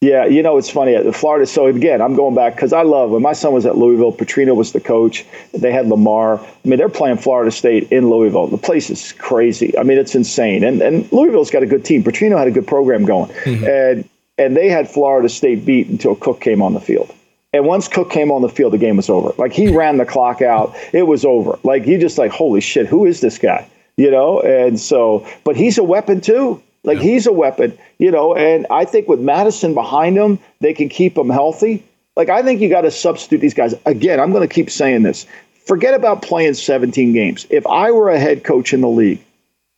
[0.00, 0.96] Yeah, you know, it's funny.
[1.12, 4.12] Florida, so again, I'm going back because I love when my son was at Louisville,
[4.12, 5.26] Petrino was the coach.
[5.52, 6.40] They had Lamar.
[6.40, 8.46] I mean, they're playing Florida State in Louisville.
[8.46, 9.76] The place is crazy.
[9.76, 10.64] I mean, it's insane.
[10.64, 12.02] And and Louisville's got a good team.
[12.02, 13.30] Petrino had a good program going.
[13.30, 13.64] Mm-hmm.
[13.64, 17.14] And and they had Florida State beat until Cook came on the field.
[17.52, 19.34] And once Cook came on the field, the game was over.
[19.36, 21.58] Like he ran the clock out, it was over.
[21.62, 23.68] Like you just like, holy shit, who is this guy?
[23.98, 26.62] You know, and so, but he's a weapon too.
[26.84, 27.04] Like yeah.
[27.04, 28.34] he's a weapon, you know.
[28.34, 31.84] And I think with Mattison behind him, they can keep him healthy.
[32.16, 33.74] Like I think you got to substitute these guys.
[33.86, 35.26] Again, I'm going to keep saying this.
[35.66, 37.46] Forget about playing 17 games.
[37.50, 39.20] If I were a head coach in the league,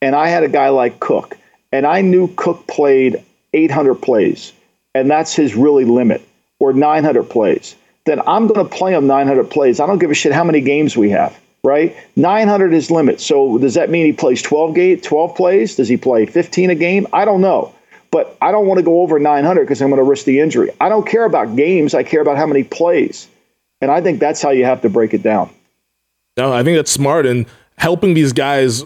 [0.01, 1.37] and I had a guy like Cook,
[1.71, 3.23] and I knew Cook played
[3.53, 4.51] 800 plays,
[4.93, 6.21] and that's his really limit
[6.59, 7.75] or 900 plays,
[8.05, 9.79] then I'm going to play him 900 plays.
[9.79, 11.95] I don't give a shit how many games we have, right?
[12.15, 13.21] 900 is limit.
[13.21, 15.75] So does that mean he plays 12 game, 12 plays?
[15.75, 17.07] Does he play 15 a game?
[17.13, 17.73] I don't know.
[18.11, 20.69] But I don't want to go over 900 because I'm going to risk the injury.
[20.79, 21.95] I don't care about games.
[21.95, 23.27] I care about how many plays.
[23.81, 25.49] And I think that's how you have to break it down.
[26.37, 27.45] No, I think that's smart and
[27.77, 28.85] helping these guys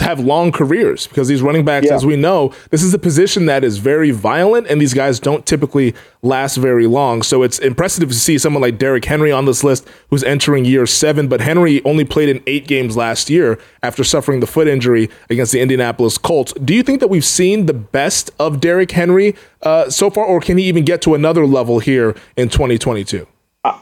[0.00, 1.94] have long careers because these running backs, yeah.
[1.94, 5.46] as we know, this is a position that is very violent, and these guys don't
[5.46, 7.22] typically last very long.
[7.22, 10.86] So it's impressive to see someone like Derrick Henry on this list who's entering year
[10.86, 11.28] seven.
[11.28, 15.52] But Henry only played in eight games last year after suffering the foot injury against
[15.52, 16.52] the Indianapolis Colts.
[16.54, 20.40] Do you think that we've seen the best of Derrick Henry uh, so far, or
[20.40, 23.26] can he even get to another level here in 2022?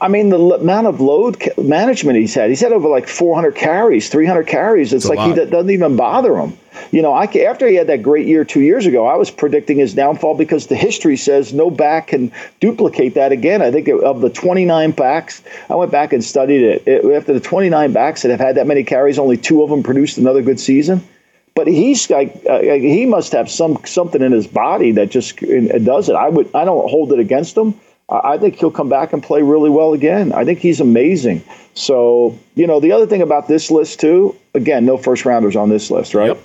[0.01, 4.09] I mean, the amount of load management he's had, he's had over like 400 carries,
[4.09, 4.93] 300 carries.
[4.93, 6.57] It's, like he doesn't even bother him.
[6.91, 9.77] You know, I, after he had that great year two years ago, I was predicting
[9.77, 13.61] his downfall because the history says no back can duplicate that again.
[13.61, 16.87] I think of the 29 backs, I went back and studied it.
[16.87, 17.05] it.
[17.13, 20.17] After the 29 backs that have had that many carries, only two of them produced
[20.17, 21.05] another good season.
[21.53, 26.09] But he's like uh, he must have some something in his body that just does
[26.09, 26.15] it.
[26.15, 29.41] I would I don't hold it against him I think he'll come back and play
[29.41, 30.31] really well again.
[30.31, 31.43] I think he's amazing.
[31.73, 35.69] So, you know, the other thing about this list, too, again, no first rounders on
[35.69, 36.37] this list, right?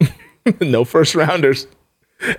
[0.00, 0.60] Yep.
[0.60, 1.66] no first rounders.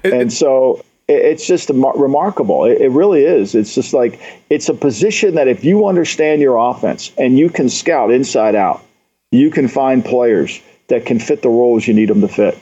[0.04, 2.66] and so it's just remarkable.
[2.66, 3.54] It really is.
[3.54, 7.70] It's just like it's a position that if you understand your offense and you can
[7.70, 8.82] scout inside out,
[9.32, 12.58] you can find players that can fit the roles you need them to fit.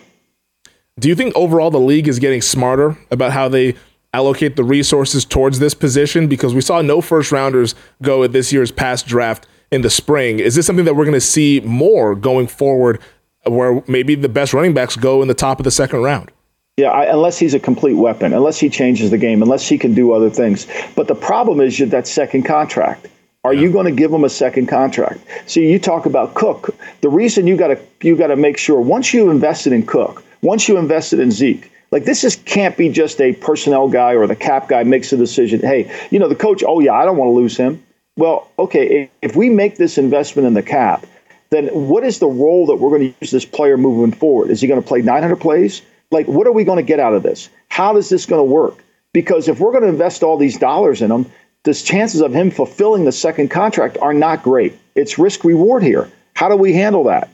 [1.00, 3.76] Do you think overall the league is getting smarter about how they
[4.14, 6.28] allocate the resources towards this position?
[6.28, 10.40] Because we saw no first rounders go at this year's past draft in the spring.
[10.40, 13.00] Is this something that we're going to see more going forward,
[13.46, 16.32] where maybe the best running backs go in the top of the second round?
[16.78, 19.94] Yeah, I, unless he's a complete weapon, unless he changes the game, unless he can
[19.94, 20.68] do other things.
[20.96, 23.08] But the problem is that second contract.
[23.44, 23.62] Are yeah.
[23.62, 25.20] you going to give him a second contract?
[25.48, 26.76] See, you talk about Cook.
[27.02, 30.24] The reason you got to you got to make sure once you invested in Cook,
[30.42, 34.28] once you invested in Zeke, like this is can't be just a personnel guy or
[34.28, 35.60] the cap guy makes a decision.
[35.60, 36.64] Hey, you know the coach.
[36.66, 37.84] Oh yeah, I don't want to lose him.
[38.18, 41.06] Well, okay, if we make this investment in the cap,
[41.50, 44.50] then what is the role that we're going to use this player moving forward?
[44.52, 45.82] Is he going to play 900 plays?
[46.12, 47.50] Like, what are we going to get out of this?
[47.70, 48.84] How is this going to work?
[49.14, 51.26] Because if we're going to invest all these dollars in him,
[51.64, 54.78] the chances of him fulfilling the second contract are not great.
[54.96, 56.10] It's risk reward here.
[56.36, 57.30] How do we handle that?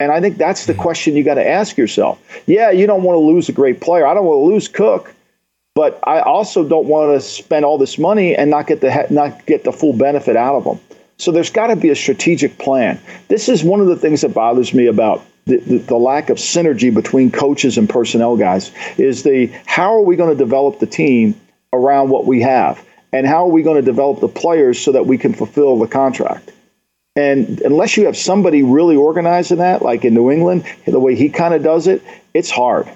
[0.00, 2.20] And I think that's the question you got to ask yourself.
[2.46, 4.06] Yeah, you don't want to lose a great player.
[4.06, 5.14] I don't want to lose Cook,
[5.74, 9.46] but I also don't want to spend all this money and not get the not
[9.46, 10.80] get the full benefit out of them.
[11.18, 13.00] So there's got to be a strategic plan.
[13.28, 16.38] This is one of the things that bothers me about the, the, the, lack of
[16.38, 20.86] synergy between coaches and personnel guys is the how are we going to develop the
[20.86, 21.38] team
[21.72, 25.06] around what we have and how are we going to develop the players so that
[25.06, 26.50] we can fulfill the contract
[27.16, 31.14] and unless you have somebody really organized in that, like in New England, the way
[31.14, 32.02] he kind of does it,
[32.32, 32.88] it's hard.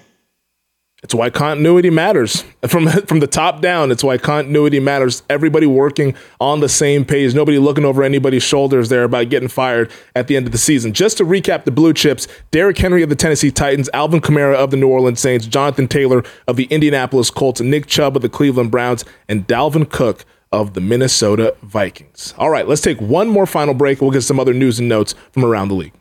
[1.00, 3.92] It's why continuity matters from from the top down.
[3.92, 5.22] It's why continuity matters.
[5.30, 7.34] Everybody working on the same page.
[7.34, 10.92] Nobody looking over anybody's shoulders there about getting fired at the end of the season.
[10.92, 14.72] Just to recap the blue chips: Derrick Henry of the Tennessee Titans, Alvin Kamara of
[14.72, 18.72] the New Orleans Saints, Jonathan Taylor of the Indianapolis Colts, Nick Chubb of the Cleveland
[18.72, 22.34] Browns, and Dalvin Cook of the Minnesota Vikings.
[22.38, 24.00] All right, let's take one more final break.
[24.00, 25.92] We'll get some other news and notes from around the league.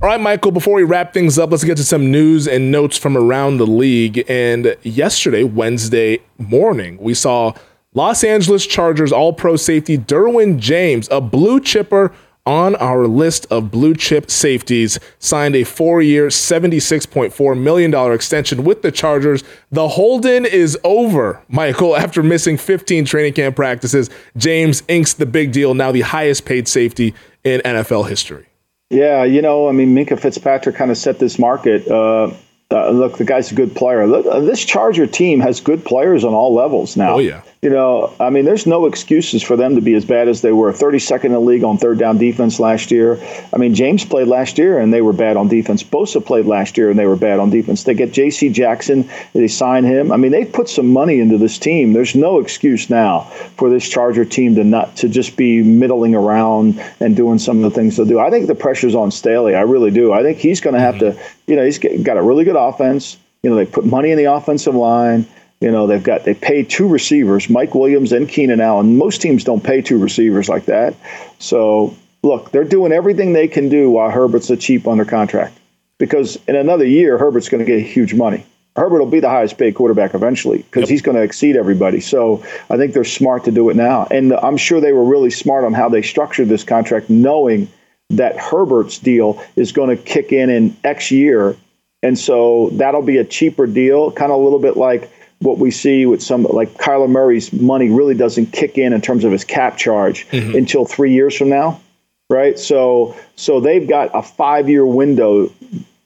[0.00, 2.96] All right, Michael, before we wrap things up, let's get to some news and notes
[2.96, 4.24] from around the league.
[4.28, 7.52] And yesterday, Wednesday morning, we saw
[7.94, 12.12] Los Angeles Chargers All Pro safety Derwin James, a blue chipper
[12.48, 18.80] on our list of blue chip safeties, signed a four year, $76.4 million extension with
[18.80, 19.44] the Chargers.
[19.70, 21.94] The Holden is over, Michael.
[21.94, 26.66] After missing 15 training camp practices, James inks the big deal, now the highest paid
[26.66, 28.46] safety in NFL history.
[28.88, 31.86] Yeah, you know, I mean, Minkah Fitzpatrick kind of set this market.
[31.86, 32.32] Uh,
[32.70, 34.06] uh, look, the guy's a good player.
[34.06, 37.16] Look, uh, this Charger team has good players on all levels now.
[37.16, 37.42] Oh yeah.
[37.60, 40.52] You know, I mean, there's no excuses for them to be as bad as they
[40.52, 40.72] were.
[40.72, 43.20] 32nd in the league on third down defense last year.
[43.52, 45.82] I mean, James played last year and they were bad on defense.
[45.82, 47.82] Bosa played last year and they were bad on defense.
[47.82, 48.50] They get J.C.
[48.50, 49.10] Jackson.
[49.32, 50.12] They sign him.
[50.12, 51.94] I mean, they put some money into this team.
[51.94, 53.22] There's no excuse now
[53.56, 57.64] for this Charger team to not to just be middling around and doing some of
[57.64, 58.20] the things they'll do.
[58.20, 59.56] I think the pressure's on Staley.
[59.56, 60.12] I really do.
[60.12, 61.18] I think he's going to have mm-hmm.
[61.18, 61.24] to.
[61.48, 63.16] You know, he's got a really good offense.
[63.42, 65.26] You know, they put money in the offensive line.
[65.60, 68.96] You know, they've got they pay two receivers, Mike Williams and Keenan Allen.
[68.96, 70.94] Most teams don't pay two receivers like that.
[71.38, 75.58] So look, they're doing everything they can do while Herbert's a cheap under contract.
[75.98, 78.46] Because in another year, Herbert's going to get huge money.
[78.76, 80.90] Herbert will be the highest paid quarterback eventually because yep.
[80.90, 81.98] he's going to exceed everybody.
[81.98, 84.06] So I think they're smart to do it now.
[84.10, 87.68] And I'm sure they were really smart on how they structured this contract, knowing
[88.10, 91.56] that Herbert's deal is going to kick in in X year.
[92.04, 95.10] And so that'll be a cheaper deal, kind of a little bit like
[95.40, 99.24] what we see with some like Kyler Murray's money really doesn't kick in in terms
[99.24, 100.56] of his cap charge mm-hmm.
[100.56, 101.80] until three years from now,
[102.28, 102.58] right?
[102.58, 105.52] So so they've got a five year window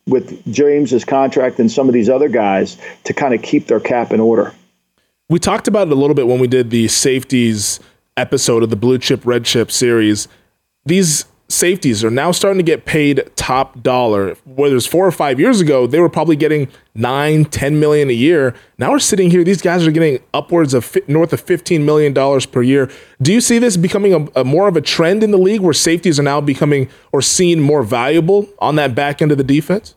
[0.06, 4.12] with James's contract and some of these other guys to kind of keep their cap
[4.12, 4.52] in order.
[5.28, 7.80] We talked about it a little bit when we did the safeties
[8.16, 10.28] episode of the Blue Chip Red Chip series.
[10.84, 14.34] These safeties are now starting to get paid top dollar.
[14.44, 18.14] Whether it's four or five years ago, they were probably getting nine, 10 million a
[18.14, 18.54] year.
[18.78, 22.14] Now we're sitting here, these guys are getting upwards of north of $15 million
[22.48, 22.90] per year.
[23.20, 25.74] Do you see this becoming a, a more of a trend in the league where
[25.74, 29.94] safeties are now becoming or seen more valuable on that back end of the defense?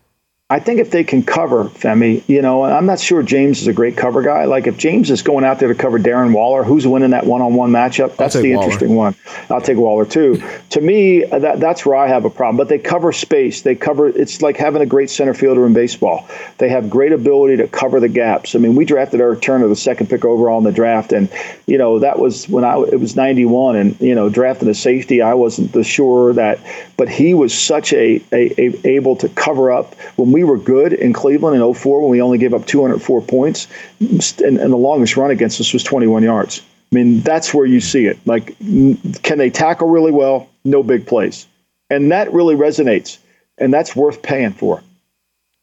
[0.47, 3.73] I think if they can cover Femi, you know, I'm not sure James is a
[3.73, 4.45] great cover guy.
[4.45, 7.71] Like if James is going out there to cover Darren Waller, who's winning that one-on-one
[7.71, 8.15] matchup?
[8.15, 8.65] That's the Waller.
[8.65, 9.15] interesting one.
[9.49, 10.43] I'll take Waller too.
[10.69, 12.57] to me, that that's where I have a problem.
[12.57, 13.63] But they cover space.
[13.63, 14.07] They cover.
[14.07, 16.29] It's like having a great center fielder in baseball.
[16.59, 18.53] They have great ability to cover the gaps.
[18.53, 21.27] I mean, we drafted Eric Turner, the second pick overall in the draft, and
[21.65, 25.23] you know that was when I it was 91, and you know drafting a safety,
[25.23, 26.59] I wasn't the sure that,
[26.97, 30.91] but he was such a, a, a able to cover up when we were good
[30.91, 33.69] in Cleveland in 04 when we only gave up 204 points,
[34.01, 36.61] and, and the longest run against us was 21 yards.
[36.91, 38.19] I mean, that's where you see it.
[38.25, 40.49] Like, can they tackle really well?
[40.65, 41.47] No big plays.
[41.89, 43.17] And that really resonates,
[43.57, 44.83] and that's worth paying for.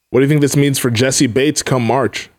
[0.09, 2.31] What do you think this means for Jessie Bates come March?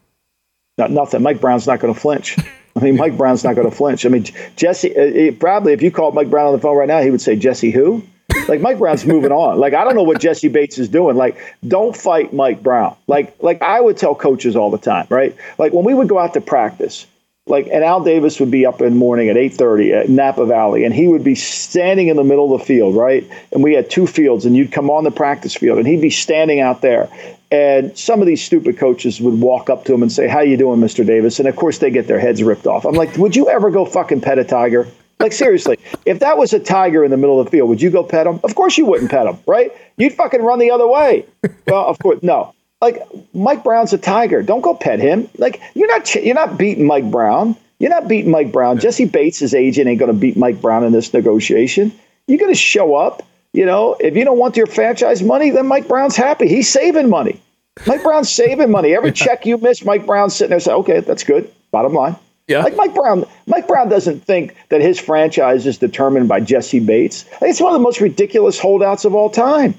[0.77, 1.23] Not nothing.
[1.23, 2.37] Mike Brown's not going to flinch.
[2.75, 4.05] I mean, Mike Brown's not going to flinch.
[4.05, 4.25] I mean,
[4.57, 7.13] Jessie, uh, uh, probably if you called Mike Brown on the phone right now, he
[7.13, 8.03] would say, Jessie who?
[8.49, 9.59] Like Mike Brown's moving on.
[9.59, 11.17] Like I don't know what Jessie Bates is doing.
[11.17, 12.97] Like don't fight Mike Brown.
[13.07, 15.35] Like like I would tell coaches all the time, right?
[15.59, 17.07] Like when we would go out to practice,
[17.47, 20.85] like and Al Davis would be up in the morning at 8:30 at Napa Valley
[20.85, 23.29] and he would be standing in the middle of the field, right?
[23.53, 26.11] And we had two fields and you'd come on the practice field and he'd be
[26.11, 27.09] standing out there.
[27.51, 30.57] And some of these stupid coaches would walk up to him and say, "How you
[30.57, 31.07] doing, Mr.
[31.07, 32.85] Davis?" And of course they get their heads ripped off.
[32.85, 34.89] I'm like, "Would you ever go fucking pet a tiger?"
[35.21, 37.91] Like seriously, if that was a tiger in the middle of the field, would you
[37.91, 38.41] go pet him?
[38.45, 39.73] Of course you wouldn't pet him, right?
[39.97, 41.27] You'd fucking run the other way.
[41.67, 42.55] Well, of course, no.
[42.83, 43.01] Like
[43.33, 44.43] Mike Brown's a tiger.
[44.43, 45.29] Don't go pet him.
[45.39, 47.57] Like you're not you're not beating Mike Brown.
[47.79, 48.79] You're not beating Mike Brown.
[48.79, 51.93] Jessie Bates' his agent ain't going to beat Mike Brown in this negotiation.
[52.27, 53.23] You're going to show up.
[53.53, 56.49] You know, if you don't want your franchise money, then Mike Brown's happy.
[56.49, 57.41] He's saving money.
[57.87, 58.95] Mike Brown's saving money.
[58.95, 62.17] Every check you miss, Mike Brown's sitting there saying, "Okay, that's good." Bottom line.
[62.47, 62.63] Yeah.
[62.63, 67.25] Like Mike Brown, Mike Brown doesn't think that his franchise is determined by Jessie Bates.
[67.41, 69.75] it's one of the most ridiculous holdouts of all time.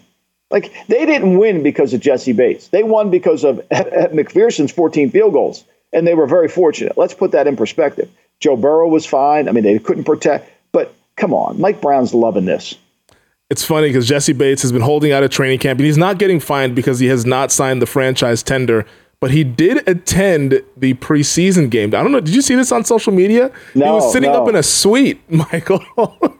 [0.49, 2.69] Like they didn't win because of Jessie Bates.
[2.69, 5.63] They won because of McPherson's 14 field goals,
[5.93, 6.97] and they were very fortunate.
[6.97, 8.09] Let's put that in perspective.
[8.39, 9.47] Joe Burrow was fine.
[9.47, 12.75] I mean, they couldn't protect, but come on, Mike Brown's loving this.
[13.49, 16.17] It's funny because Jessie Bates has been holding out a training camp, and he's not
[16.17, 18.87] getting fined because he has not signed the franchise tender
[19.25, 21.87] but he did attend the preseason game.
[21.95, 22.19] I don't know.
[22.19, 23.51] Did you see this on social media?
[23.73, 24.43] No, he was sitting no.
[24.43, 25.83] up in a suite, Michael.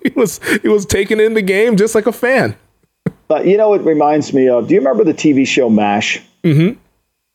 [0.04, 2.56] he was he was taking in the game just like a fan.
[3.28, 4.68] But you know, it reminds me of.
[4.68, 6.22] Do you remember the TV show Mash?
[6.44, 6.60] Mm-hmm.
[6.60, 6.78] Do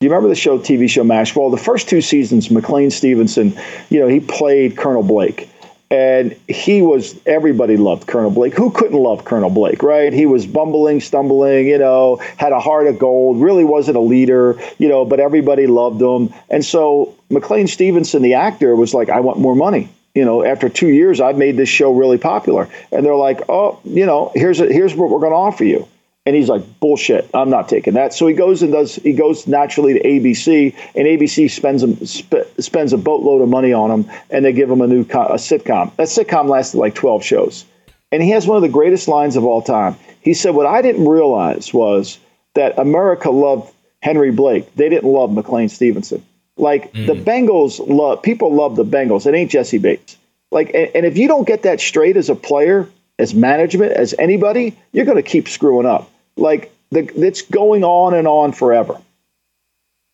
[0.01, 1.34] you remember the show TV show Mash?
[1.34, 3.53] Well, the first two seasons, McLean Stevenson,
[3.88, 5.51] you know, he played Colonel Blake
[5.91, 8.55] and he was everybody loved Colonel Blake.
[8.55, 10.12] Who couldn't love Colonel Blake, right?
[10.12, 14.57] He was bumbling, stumbling, you know, had a heart of gold, really wasn't a leader,
[14.78, 16.32] you know, but everybody loved him.
[16.49, 19.88] And so McLean Stevenson, the actor, was like, I want more money.
[20.14, 22.68] you know, after two years, I've made this show really popular.
[22.91, 25.86] And they're like, oh, you know, here's a, here's what we're going to offer you.
[26.31, 28.14] And he's like, bullshit, I'm not taking that.
[28.14, 32.47] So he goes and does, he goes naturally to ABC, and ABC spends him, sp-
[32.61, 35.35] spends a boatload of money on him, and they give him a new co- a
[35.35, 35.93] sitcom.
[35.97, 37.64] That sitcom lasted like 12 shows.
[38.12, 39.97] And he has one of the greatest lines of all time.
[40.20, 42.20] He said, What I didn't realize was
[42.55, 44.72] that America loved Henry Blake.
[44.76, 46.24] They didn't love McLean Stevenson.
[46.57, 47.09] Like mm.
[47.09, 49.26] the Bengals love, people love the Bengals.
[49.26, 50.16] It ain't Jessie Bates.
[50.53, 52.89] Like, and, and if you don't get that straight as a player,
[53.20, 56.10] as management, as anybody, you're going to keep screwing up.
[56.37, 59.01] Like, the, it's going on and on forever.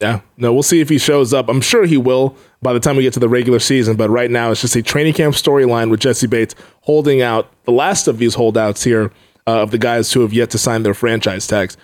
[0.00, 1.48] Yeah, no, we'll see if he shows up.
[1.48, 3.96] I'm sure he will by the time we get to the regular season.
[3.96, 7.72] But right now, it's just a training camp storyline with Jessie Bates holding out the
[7.72, 9.10] last of these holdouts here
[9.46, 11.78] uh, of the guys who have yet to sign their franchise tags.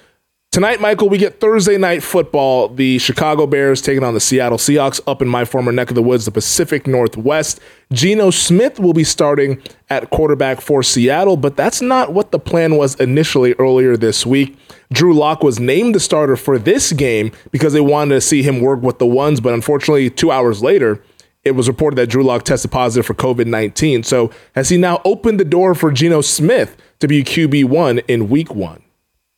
[0.52, 2.68] Tonight, Michael, we get Thursday night football.
[2.68, 6.02] The Chicago Bears taking on the Seattle Seahawks up in my former neck of the
[6.02, 7.58] woods, the Pacific Northwest.
[7.90, 12.76] Geno Smith will be starting at quarterback for Seattle, but that's not what the plan
[12.76, 14.54] was initially earlier this week.
[14.92, 18.60] Drew Lock was named the starter for this game because they wanted to see him
[18.60, 21.02] work with the ones, but unfortunately, two hours later,
[21.44, 24.02] it was reported that Drew Lock tested positive for COVID 19.
[24.02, 28.54] So, has he now opened the door for Geno Smith to be QB1 in week
[28.54, 28.82] one?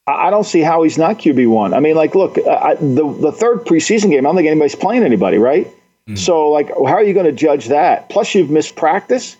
[0.06, 1.72] I don't see how he's not QB one.
[1.72, 5.02] I mean, like, look, I, the the third preseason game, I don't think anybody's playing
[5.02, 5.66] anybody, right?
[5.66, 6.16] Mm-hmm.
[6.16, 8.10] So, like, how are you going to judge that?
[8.10, 9.36] Plus, you've missed practice.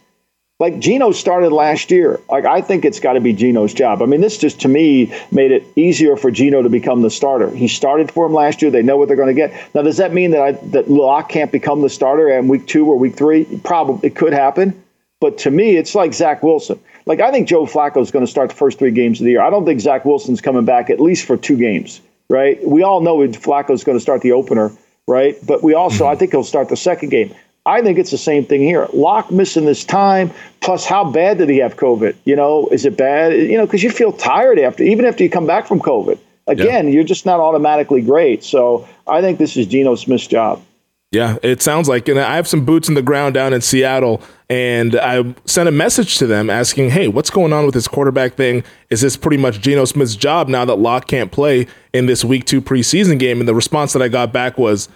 [0.61, 2.21] Like Geno started last year.
[2.31, 4.01] Like I think it's got to be Geno's job.
[4.03, 7.51] I mean, this just to me made it easier for Geno to become the starter.
[7.51, 8.71] He started for him last year.
[8.71, 9.53] They know what they're going to get.
[9.75, 12.87] Now, does that mean that I, that Lock can't become the starter in week two
[12.87, 13.45] or week three?
[13.65, 14.81] Probably it could happen.
[15.21, 16.79] But to me, it's like Zach Wilson.
[17.07, 19.33] Like I think Joe Flacco is going to start the first three games of the
[19.33, 19.43] year.
[19.43, 22.01] I don't think Zach Wilson's coming back at least for two games.
[22.31, 22.59] Right?
[22.67, 24.73] We all know Flacco's going to start the opener.
[25.07, 25.37] Right?
[25.47, 26.07] But we also.
[26.07, 27.35] I think he'll start the second game.
[27.67, 28.89] I think it's the same thing here.
[28.93, 30.31] Lock missing this time,
[30.61, 32.15] plus how bad did he have COVID?
[32.25, 33.33] You know, is it bad?
[33.33, 36.19] You know, because you feel tired after, even after you come back from COVID.
[36.47, 36.95] Again, yeah.
[36.95, 38.45] you're just not automatically great.
[38.45, 40.63] So I think this is Geno Smith's job.
[41.11, 44.21] Yeah, it sounds like, and I have some boots in the ground down in Seattle,
[44.51, 48.35] and I sent a message to them asking, "Hey, what's going on with this quarterback
[48.35, 48.63] thing?
[48.91, 52.45] Is this pretty much Geno Smith's job now that Lock can't play in this Week
[52.45, 54.89] Two preseason game?" And the response that I got back was,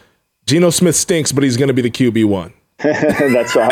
[0.47, 3.71] "Geno Smith stinks, but he's going to be the QB one." That's all.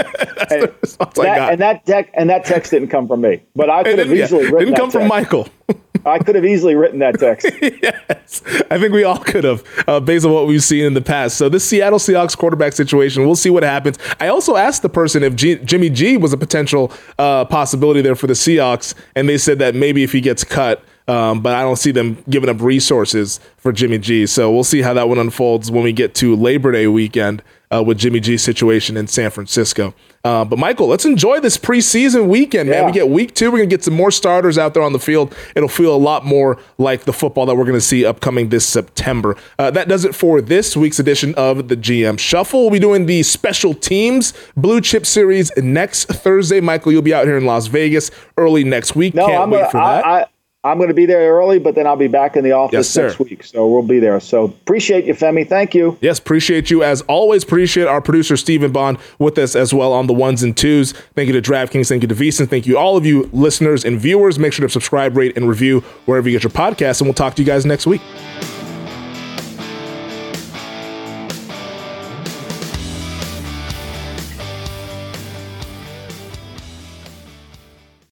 [0.51, 0.73] and,
[1.15, 4.13] that, and that tech and that text didn't come from me, but I could have
[4.13, 4.59] easily yeah, written.
[4.59, 4.99] Didn't come text.
[4.99, 5.49] from Michael.
[6.07, 7.51] I could have easily written that text.
[7.63, 11.03] yes, I think we all could have, uh, based on what we've seen in the
[11.03, 11.37] past.
[11.37, 13.99] So this Seattle Seahawks quarterback situation, we'll see what happens.
[14.21, 18.15] I also asked the person if G- Jimmy G was a potential uh, possibility there
[18.15, 20.85] for the Seahawks, and they said that maybe if he gets cut.
[21.09, 24.27] Um, but I don't see them giving up resources for Jimmy G.
[24.27, 27.43] So we'll see how that one unfolds when we get to Labor Day weekend
[27.73, 29.95] uh, with Jimmy G's situation in San Francisco.
[30.25, 32.83] Uh, but Michael, let's enjoy this preseason weekend, man.
[32.83, 32.87] Yeah.
[32.87, 33.51] We get week two.
[33.51, 35.35] We're gonna get some more starters out there on the field.
[35.55, 39.37] It'll feel a lot more like the football that we're gonna see upcoming this September.
[39.59, 42.63] Uh, that does it for this week's edition of the GM Shuffle.
[42.63, 46.61] We'll be doing the special teams blue chip series next Thursday.
[46.61, 49.15] Michael, you'll be out here in Las Vegas early next week.
[49.15, 50.05] No, Can't I'm wait gonna, for that.
[50.05, 50.27] I,
[50.67, 52.97] I'm going to be there early, but then I'll be back in the office yes,
[52.97, 53.45] next week.
[53.45, 54.19] So we'll be there.
[54.19, 55.49] So appreciate you, Femi.
[55.49, 55.97] Thank you.
[56.01, 57.45] Yes, appreciate you as always.
[57.45, 60.93] Appreciate our producer Stephen Bond with us as well on the ones and twos.
[61.15, 61.89] Thank you to DraftKings.
[61.89, 62.49] Thank you to VSiN.
[62.51, 64.39] Thank you all of you listeners and viewers.
[64.39, 67.35] Make sure to subscribe, rate, and review wherever you get your podcasts, and we'll talk
[67.37, 68.01] to you guys next week.